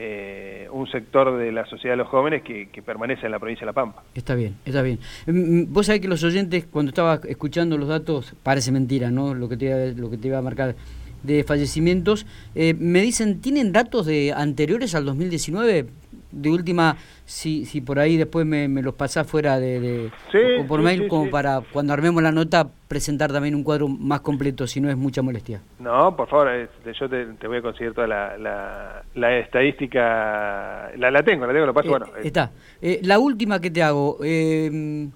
eh, 0.02 0.66
un 0.72 0.90
sector 0.90 1.38
de 1.38 1.52
la 1.52 1.66
sociedad 1.66 1.92
de 1.92 1.98
los 1.98 2.08
jóvenes 2.08 2.42
que, 2.42 2.70
permanece 2.86 3.26
en 3.26 3.34
la 3.34 3.40
provincia 3.40 3.66
de 3.66 3.66
La 3.66 3.74
Pampa. 3.74 4.02
Está 4.16 4.34
bien, 4.34 4.56
está 4.64 4.82
bien. 4.82 4.98
Mm, 5.28 5.32
mm, 5.32 5.74
vos 5.74 5.88
sabés 5.88 6.00
que 6.00 6.08
los 6.08 6.24
oyentes, 6.24 6.66
cuando 6.72 6.92
estaba 6.92 7.20
escuchando 7.28 7.78
los 7.78 7.90
datos, 7.90 8.34
parece 8.42 8.72
mentira, 8.72 9.12
¿no? 9.12 9.34
Lo 9.34 9.50
que 9.50 9.58
te 9.58 9.66
iba, 9.66 9.76
lo 10.02 10.10
que 10.10 10.16
te 10.16 10.30
iba 10.30 10.38
a 10.38 10.42
marcar 10.42 10.76
de 11.24 11.44
fallecimientos, 11.44 12.26
eh, 12.56 12.76
me 12.80 13.02
dicen, 13.02 13.42
¿tienen 13.42 13.74
datos 13.74 14.06
de 14.06 14.32
anteriores 14.32 14.96
al 14.96 15.04
2019? 15.04 15.88
De 16.32 16.50
última, 16.50 16.96
si, 17.26 17.66
si 17.66 17.82
por 17.82 18.00
ahí 18.00 18.18
después 18.18 18.46
me, 18.46 18.68
los 18.82 18.94
pasás 18.94 19.28
fuera 19.28 19.60
de, 19.60 20.12
o 20.60 20.68
por 20.68 20.82
mail, 20.82 21.08
como 21.08 21.30
para 21.30 21.62
cuando 21.72 21.94
armemos 21.94 22.22
la 22.22 22.32
nota 22.32 22.68
presentar 22.88 23.32
también 23.32 23.56
un 23.56 23.64
cuadro 23.64 23.88
más 23.88 24.22
completo, 24.22 24.68
si 24.68 24.82
no 24.82 24.90
es 24.90 24.98
mucha 24.98 25.22
molestia. 25.22 25.62
No, 25.80 26.16
por 26.16 26.28
favor, 26.28 26.70
yo 27.00 27.10
te, 27.10 27.48
voy 27.48 27.58
a 27.58 27.62
conseguir 27.62 27.94
toda 27.94 28.08
la, 28.08 29.04
la, 29.16 29.38
estadística, 29.38 30.92
la, 30.98 31.12
la 31.12 31.24
tengo, 31.24 31.46
la 31.46 31.54
tengo, 31.54 31.66
lo 31.66 31.74
paso, 31.74 31.88
eh, 31.88 31.92
bueno. 31.92 32.06
Eh. 32.18 32.22
Está. 32.24 32.52
Eh, 32.82 33.00
la 33.04 33.20
última 33.20 33.60
que 33.60 33.72
te 33.72 33.84
hago, 33.84 34.18
¿qué 34.20 35.10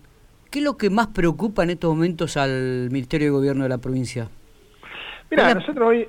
es 0.51 0.63
lo 0.63 0.77
que 0.77 0.89
más 0.89 1.07
preocupa 1.07 1.63
en 1.63 1.71
estos 1.71 1.93
momentos 1.93 2.37
al 2.37 2.89
Ministerio 2.91 3.27
de 3.27 3.31
Gobierno 3.31 3.63
de 3.63 3.69
la 3.69 3.77
provincia? 3.77 4.29
Mira, 5.29 5.53
nosotros 5.55 5.87
hoy 5.87 6.07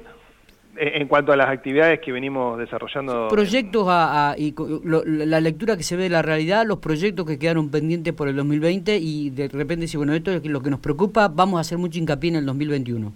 en 0.76 1.08
cuanto 1.08 1.32
a 1.32 1.36
las 1.36 1.48
actividades 1.48 2.00
que 2.00 2.12
venimos 2.12 2.58
desarrollando... 2.58 3.28
Proyectos 3.28 3.86
a, 3.88 4.34
y 4.36 4.54
la 4.84 5.40
lectura 5.40 5.76
que 5.76 5.82
se 5.82 5.96
ve 5.96 6.04
de 6.04 6.10
la 6.10 6.22
realidad, 6.22 6.64
los 6.66 6.78
proyectos 6.78 7.26
que 7.26 7.38
quedaron 7.38 7.70
pendientes 7.70 8.12
por 8.12 8.28
el 8.28 8.36
2020 8.36 8.96
y 8.96 9.30
de 9.30 9.48
repente 9.48 9.86
si 9.86 9.96
bueno, 9.96 10.14
esto 10.14 10.30
es 10.32 10.44
lo 10.46 10.60
que 10.60 10.70
nos 10.70 10.80
preocupa, 10.80 11.28
vamos 11.28 11.58
a 11.58 11.60
hacer 11.60 11.78
mucho 11.78 11.98
hincapié 11.98 12.30
en 12.30 12.36
el 12.36 12.46
2021. 12.46 13.12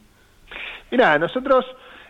Mira, 0.91 1.19
nosotros 1.19 1.65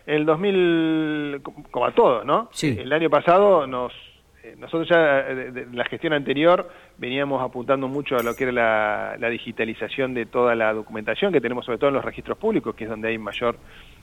el 0.06 0.24
2000, 0.24 1.42
como 1.70 1.86
a 1.86 1.92
todos, 1.92 2.24
¿no? 2.24 2.48
Sí. 2.52 2.76
El 2.78 2.92
año 2.92 3.10
pasado 3.10 3.66
nos 3.66 3.92
eh, 3.92 4.07
nosotros 4.56 4.88
ya 4.88 5.28
en 5.28 5.76
la 5.76 5.84
gestión 5.84 6.12
anterior 6.12 6.70
veníamos 6.96 7.42
apuntando 7.42 7.88
mucho 7.88 8.16
a 8.16 8.22
lo 8.22 8.34
que 8.34 8.44
era 8.44 9.16
la, 9.18 9.28
digitalización 9.28 10.14
de 10.14 10.26
toda 10.26 10.54
la 10.54 10.72
documentación 10.72 11.32
que 11.32 11.40
tenemos, 11.40 11.64
sobre 11.64 11.78
todo 11.78 11.88
en 11.88 11.94
los 11.94 12.04
registros 12.04 12.38
públicos, 12.38 12.74
que 12.74 12.84
es 12.84 12.90
donde 12.90 13.08
hay 13.08 13.18
mayor, 13.18 13.56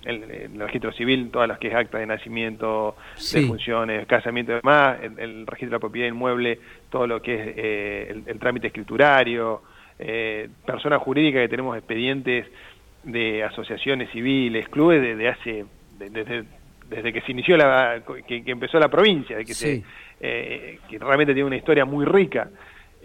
el, 0.04 0.24
el 0.24 0.60
registro 0.60 0.92
civil, 0.94 1.30
todas 1.32 1.48
las 1.48 1.58
que 1.58 1.70
es 1.70 1.76
acta 1.76 1.98
de 1.98 2.06
nacimiento, 2.06 2.96
de 3.34 3.42
funciones, 3.48 4.06
casamiento 4.06 4.52
y 4.52 4.56
demás, 4.56 5.00
el, 5.02 5.48
registro 5.48 5.70
de 5.70 5.76
la 5.76 5.80
propiedad 5.80 6.08
inmueble, 6.08 6.60
todo 6.90 7.08
lo 7.08 7.22
que 7.22 7.34
es 7.34 7.54
eh, 7.58 8.24
el, 8.28 8.40
trámite 8.40 8.68
escriturario, 8.68 9.62
eh, 9.98 10.50
personas 10.66 11.02
jurídicas 11.02 11.42
que 11.42 11.50
tenemos 11.50 11.78
expedientes 11.78 12.48
de 13.04 13.44
asociaciones 13.44 14.10
civiles, 14.12 14.68
clubes 14.70 15.02
desde 15.02 15.30
hace, 15.30 15.66
desde, 15.98 16.44
desde 16.90 17.12
que 17.12 17.22
se 17.22 17.32
inició 17.32 17.58
la, 17.58 18.02
que, 18.28 18.44
empezó 18.46 18.80
la 18.80 18.90
provincia, 18.90 19.38
de 19.38 19.46
que 19.46 19.54
se 19.54 19.84
eh, 20.20 20.80
que 20.90 20.98
realmente 20.98 21.34
tiene 21.34 21.48
una 21.48 21.58
historia 21.58 21.86
muy 21.86 22.06
rica. 22.06 22.50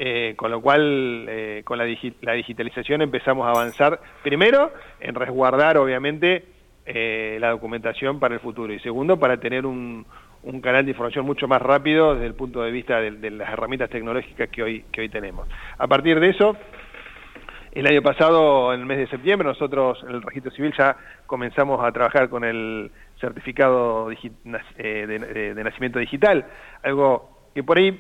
Eh, 0.03 0.33
con 0.35 0.51
lo 0.51 0.63
cual, 0.63 1.27
eh, 1.29 1.61
con 1.63 1.77
la, 1.77 1.85
la, 2.23 2.33
digitalización 2.33 3.03
empezamos 3.03 3.47
a 3.47 3.51
avanzar, 3.51 4.01
primero, 4.23 4.73
en 4.99 5.15
resguardar, 5.15 5.77
obviamente, 5.77 6.45
la 6.87 7.51
documentación 7.51 8.19
para 8.19 8.35
el 8.35 8.41
futuro, 8.41 8.73
y 8.73 8.81
segundo, 8.81 9.19
para 9.19 9.39
tener 9.39 9.67
un, 9.67 10.07
un, 10.43 10.61
canal 10.61 10.85
de 10.85 10.93
información 10.93 11.27
mucho 11.27 11.47
más 11.47 11.61
rápido 11.61 12.15
desde 12.15 12.27
el 12.27 12.35
punto 12.35 12.63
de 12.63 12.71
vista 12.71 12.99
de, 13.01 13.31
las 13.31 13.53
herramientas 13.53 13.91
tecnológicas 13.91 14.49
que 14.49 14.63
hoy, 14.63 14.85
que 14.91 15.03
hoy 15.03 15.09
tenemos. 15.11 15.47
A 15.77 15.87
partir 15.87 16.19
de 16.19 16.31
eso, 16.31 16.57
el 17.73 17.87
año 17.87 18.03
pasado, 18.03 18.75
en 18.75 18.81
el 18.81 18.87
mes 18.87 18.99
de 18.99 19.07
septiembre, 19.07 19.47
nosotros 19.47 19.99
en 20.03 20.15
el 20.15 20.23
registro 20.23 20.51
civil 20.53 20.73
ya 20.77 20.97
comenzamos 21.27 21.85
a 21.85 21.93
trabajar 21.93 22.29
con 22.29 22.45
el 22.45 22.91
certificado 23.21 24.11
eh, 24.11 25.55
de, 25.55 25.65
nacimiento 25.65 25.99
digital, 25.99 26.47
algo 26.83 27.49
que 27.55 27.63
por 27.63 27.79
ahí 27.79 27.99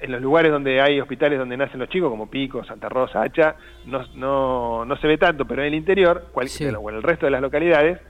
en 0.00 0.12
los 0.12 0.22
lugares 0.22 0.50
donde 0.50 0.80
hay 0.80 0.98
hospitales 0.98 1.38
donde 1.38 1.58
nacen 1.58 1.78
los 1.78 1.90
chicos, 1.90 2.08
como 2.08 2.30
Pico, 2.30 2.64
Santa 2.64 2.88
Rosa, 2.88 3.22
Hacha, 3.22 3.56
no, 3.84 4.02
no, 4.14 4.84
no 4.86 4.96
se 4.96 5.06
ve 5.06 5.18
tanto, 5.18 5.44
pero 5.44 5.60
en 5.60 5.68
el 5.68 5.74
interior, 5.74 6.28
o 6.32 6.40
en 6.40 6.96
el 6.96 7.02
resto 7.02 7.26
de 7.26 7.32
las 7.32 7.42
localidades, 7.42 8.00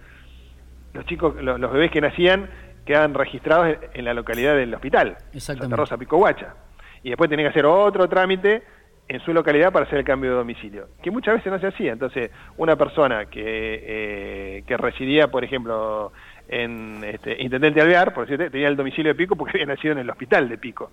los 0.93 1.05
chicos, 1.07 1.35
los, 1.43 1.73
bebés 1.73 1.91
que 1.91 2.01
nacían 2.01 2.49
quedan 2.85 3.15
registrados 3.15 3.77
en, 3.93 4.05
la 4.05 4.15
localidad 4.15 4.55
del 4.55 4.73
hospital, 4.73 5.17
Santa 5.37 5.75
Rosa, 5.75 5.97
Pico, 5.97 6.17
Huacha. 6.17 6.55
Y 7.03 7.09
después 7.09 7.29
tienen 7.29 7.45
que 7.45 7.51
hacer 7.51 7.67
otro 7.67 8.09
trámite 8.09 8.63
en 9.11 9.19
su 9.23 9.33
localidad 9.33 9.73
para 9.73 9.87
hacer 9.87 9.99
el 9.99 10.05
cambio 10.05 10.31
de 10.31 10.37
domicilio, 10.37 10.87
que 11.03 11.11
muchas 11.11 11.35
veces 11.35 11.53
no 11.53 11.59
se 11.59 11.67
hacía. 11.67 11.93
Entonces, 11.93 12.31
una 12.59 12.77
persona 12.77 13.27
que, 13.27 13.43
eh, 13.45 14.63
que 14.65 14.77
residía, 14.77 15.27
por 15.27 15.43
ejemplo, 15.43 16.13
en 16.47 17.03
este, 17.03 17.43
Intendente 17.43 17.81
Alvear, 17.81 18.15
por 18.15 18.27
decirte, 18.27 18.51
tenía 18.51 18.69
el 18.69 18.77
domicilio 18.77 19.13
de 19.13 19.17
Pico 19.17 19.35
porque 19.35 19.51
había 19.59 19.67
nacido 19.67 19.93
en 19.95 19.99
el 19.99 20.11
hospital 20.11 20.49
de 20.49 20.59
Pico 20.59 20.93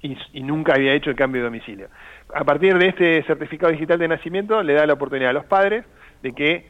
y, 0.00 0.16
nunca 0.40 0.72
había 0.72 0.94
hecho 0.94 1.10
el 1.10 1.16
cambio 1.16 1.42
de 1.42 1.48
domicilio. 1.48 1.88
A 2.34 2.44
partir 2.44 2.78
de 2.78 2.88
este 2.88 3.22
certificado 3.24 3.70
digital 3.70 3.98
de 3.98 4.08
nacimiento, 4.08 4.62
le 4.62 4.72
da 4.72 4.86
la 4.86 4.94
oportunidad 4.94 5.28
a 5.28 5.34
los 5.34 5.44
padres 5.44 5.84
de 6.22 6.32
que 6.32 6.66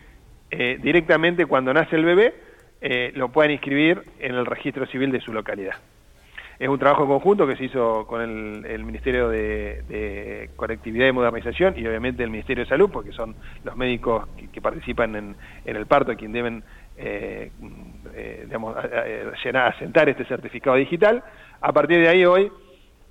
eh, 0.51 0.77
directamente 0.83 1.47
cuando 1.47 1.73
nace 1.73 1.95
el 1.95 2.05
bebé 2.05 2.35
eh, 2.81 3.13
lo 3.15 3.29
puedan 3.29 3.53
inscribir 3.53 4.03
en 4.19 4.35
el 4.35 4.45
registro 4.45 4.87
civil 4.87 5.13
de 5.13 5.21
su 5.21 5.33
localidad. 5.33 5.77
Es 6.61 6.69
un 6.69 6.79
trabajo 6.79 7.07
conjunto 7.07 7.47
que 7.47 7.57
se 7.57 7.65
hizo 7.65 8.07
con 8.07 8.21
el, 8.21 8.85
Ministerio 8.85 9.31
de, 9.31 10.51
Conectividad 10.57 11.09
y 11.09 11.13
Modernización 11.13 11.73
y 11.75 11.87
obviamente 11.87 12.23
el 12.23 12.29
Ministerio 12.29 12.65
de 12.65 12.69
Salud, 12.69 12.91
porque 12.93 13.13
son 13.13 13.35
los 13.65 13.75
médicos 13.77 14.29
que, 14.53 14.61
participan 14.61 15.17
en, 15.17 15.37
el 15.65 15.87
parto 15.87 16.15
quien 16.17 16.33
deben 16.33 16.63
eh, 16.99 17.51
eh, 18.15 18.43
digamos, 18.45 18.77
asentar 18.77 20.11
este 20.11 20.27
certificado 20.27 20.77
digital. 20.77 21.25
A 21.63 21.73
partir 21.73 21.99
de 21.99 22.09
ahí 22.09 22.27
hoy 22.27 22.53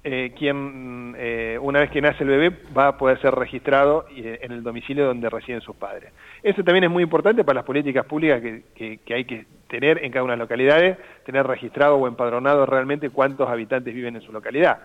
eh, 0.02 0.34
quien 0.38 1.14
eh, 1.18 1.60
una 1.62 1.82
vez 1.82 1.90
que 1.92 2.00
nace 2.00 2.24
el 2.24 2.30
bebé 2.30 2.56
va 2.76 2.88
a 2.88 2.98
poder 2.98 3.20
ser 3.20 3.36
registrado 3.36 4.06
eh, 4.16 4.40
en 4.42 4.54
el 4.54 4.64
domicilio 4.64 5.06
donde 5.06 5.30
residen 5.30 5.60
sus 5.60 5.76
padres. 5.76 6.14
Eso 6.42 6.64
también 6.64 6.86
es 6.86 6.90
muy 6.90 7.04
importante 7.04 7.44
para 7.44 7.56
las 7.56 7.66
políticas 7.66 8.06
públicas 8.06 8.42
que, 8.42 9.00
hay 9.14 9.26
que 9.26 9.46
tener 9.68 10.02
en 10.02 10.10
cada 10.12 10.24
una 10.24 10.34
de 10.34 10.38
las 10.38 10.46
localidades, 10.46 10.98
tener 11.26 11.46
registrado 11.46 11.98
o 11.98 12.08
empadronado 12.08 12.66
realmente 12.66 13.10
cuántos 13.10 13.50
habitantes 13.50 13.94
viven 13.94 14.16
en 14.16 14.22
su 14.22 14.32
localidad. 14.32 14.84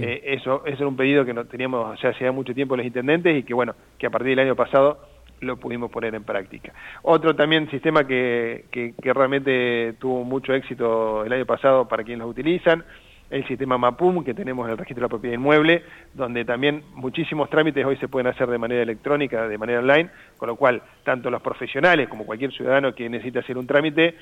eso, 0.00 0.62
eso 0.64 0.76
era 0.76 0.86
un 0.86 0.96
pedido 0.96 1.24
que 1.24 1.34
no 1.34 1.44
teníamos 1.44 2.00
ya 2.00 2.10
hace 2.10 2.30
mucho 2.30 2.54
tiempo 2.54 2.76
los 2.76 2.86
intendentes 2.86 3.36
y 3.36 3.42
que 3.42 3.54
bueno, 3.54 3.74
que 3.98 4.06
a 4.06 4.10
partir 4.10 4.30
del 4.30 4.46
año 4.46 4.54
pasado 4.54 5.08
lo 5.40 5.56
pudimos 5.56 5.90
poner 5.90 6.14
en 6.14 6.22
práctica. 6.22 6.72
Otro 7.02 7.34
también 7.34 7.68
sistema 7.68 8.06
que, 8.06 8.66
que 8.70 9.12
realmente 9.12 9.94
tuvo 9.98 10.22
mucho 10.22 10.54
éxito 10.54 11.24
el 11.24 11.32
año 11.32 11.46
pasado 11.46 11.88
para 11.88 12.04
quienes 12.04 12.20
lo 12.20 12.28
utilizan, 12.28 12.84
el 13.32 13.46
sistema 13.48 13.78
MAPUM 13.78 14.22
que 14.24 14.34
tenemos 14.34 14.66
en 14.66 14.72
el 14.72 14.78
registro 14.78 15.00
de 15.00 15.06
la 15.06 15.08
propiedad 15.08 15.34
inmueble, 15.34 15.82
donde 16.12 16.44
también 16.44 16.82
muchísimos 16.94 17.48
trámites 17.48 17.84
hoy 17.84 17.96
se 17.96 18.06
pueden 18.06 18.26
hacer 18.26 18.48
de 18.48 18.58
manera 18.58 18.82
electrónica, 18.82 19.48
de 19.48 19.56
manera 19.56 19.78
online, 19.78 20.10
con 20.36 20.48
lo 20.48 20.56
cual 20.56 20.82
tanto 21.02 21.30
los 21.30 21.40
profesionales 21.40 22.08
como 22.08 22.26
cualquier 22.26 22.52
ciudadano 22.52 22.94
que 22.94 23.08
necesita 23.08 23.40
hacer 23.40 23.56
un 23.56 23.66
trámite, 23.66 24.16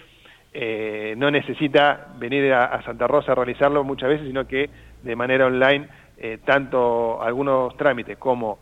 eh, 0.54 1.14
no 1.16 1.28
necesita 1.28 2.14
venir 2.18 2.52
a, 2.52 2.80
Santa 2.82 3.08
Rosa 3.08 3.32
a 3.32 3.34
realizarlo 3.34 3.82
muchas 3.82 4.10
veces, 4.10 4.28
sino 4.28 4.46
que 4.46 4.70
de 5.02 5.16
manera 5.16 5.46
online, 5.46 5.88
eh, 6.16 6.38
tanto 6.44 7.20
algunos 7.20 7.76
trámites 7.76 8.16
como 8.16 8.58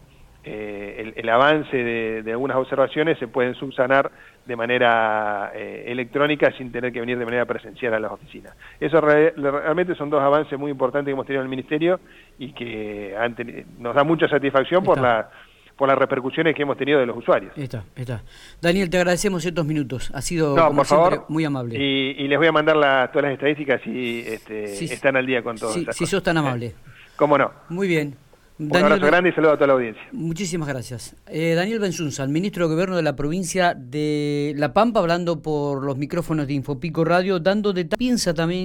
eh, 0.51 1.13
el, 1.15 1.29
avance 1.29 1.77
de, 1.77 2.33
algunas 2.33 2.57
observaciones 2.57 3.19
se 3.19 3.29
pueden 3.29 3.55
subsanar 3.55 4.11
de 4.47 4.57
manera 4.57 5.53
eh, 5.55 5.85
electrónica 5.89 6.51
sin 6.57 6.73
tener 6.73 6.91
que 6.91 7.01
venir 7.01 7.19
de 7.19 7.27
manera 7.27 7.45
presencial 7.45 7.93
a 7.93 8.01
las 8.01 8.13
oficinas. 8.13 8.55
Eso 8.81 8.99
realmente 9.03 9.95
son 9.95 10.09
dos 10.09 10.23
avances 10.23 10.59
muy 10.59 10.71
importantes 10.71 11.11
que 11.11 11.13
hemos 11.13 11.27
tenido 11.27 11.43
en 11.43 11.47
el 11.47 11.51
Ministerio 11.51 12.01
y 12.39 12.53
que 12.53 13.15
nos 13.79 13.95
da 13.95 14.05
mucha 14.05 14.27
satisfacción 14.27 14.83
por 14.83 14.99
la 14.99 15.29
por 15.77 15.87
las 15.87 15.97
repercusiones 15.97 16.57
que 16.57 16.63
hemos 16.63 16.77
tenido 16.77 16.99
de 16.99 17.07
los 17.07 17.17
usuarios. 17.17 17.53
Está, 17.57 17.85
está. 17.95 18.25
Daniel, 18.61 18.91
te 18.91 18.97
agradecemos 18.97 19.45
estos 19.45 19.65
minutos. 19.65 20.11
Ha 20.13 20.23
sido 20.23 20.57
muy 21.29 21.45
amable. 21.45 21.79
Y, 21.79 22.27
les 22.27 22.37
voy 22.37 22.49
a 22.49 22.53
mandar 22.53 22.75
todas 23.13 23.23
las 23.23 23.35
estadísticas 23.35 23.81
si 23.85 24.25
este, 24.27 24.65
están 24.93 25.17
al 25.17 25.25
día 25.25 25.41
con 25.41 25.57
todo. 25.57 25.73
Si, 25.73 25.87
si 25.93 26.07
sos 26.07 26.23
tan 26.23 26.37
amable. 26.37 26.75
¿Cómo 27.15 27.39
no? 27.39 27.53
Muy 27.69 27.87
bien. 27.87 28.17
Un 28.59 28.77
abrazo 28.77 29.07
grande 29.07 29.31
y 29.31 29.33
saludo 29.33 29.53
a 29.53 29.55
toda 29.55 29.69
la 29.69 29.73
audiencia. 29.75 30.03
Muchísimas 30.11 30.69
gracias. 30.69 31.15
Eh, 31.29 31.55
Daniel 31.55 31.79
Benzunza, 31.79 32.25
el 32.25 32.31
ministro 32.31 32.67
de 32.67 32.75
Gobierno 32.75 32.97
de 32.97 33.03
la 33.03 33.15
provincia 33.15 33.75
de 33.75 34.53
La 34.57 34.73
Pampa, 34.73 34.99
hablando 34.99 35.41
por 35.41 35.85
los 35.85 35.97
micrófonos 35.97 36.49
de 36.49 36.55
Infopico 36.55 37.05
Radio, 37.05 37.39
dando 37.39 37.73
de 37.73 37.85
piensa 37.85 38.35
también 38.35 38.63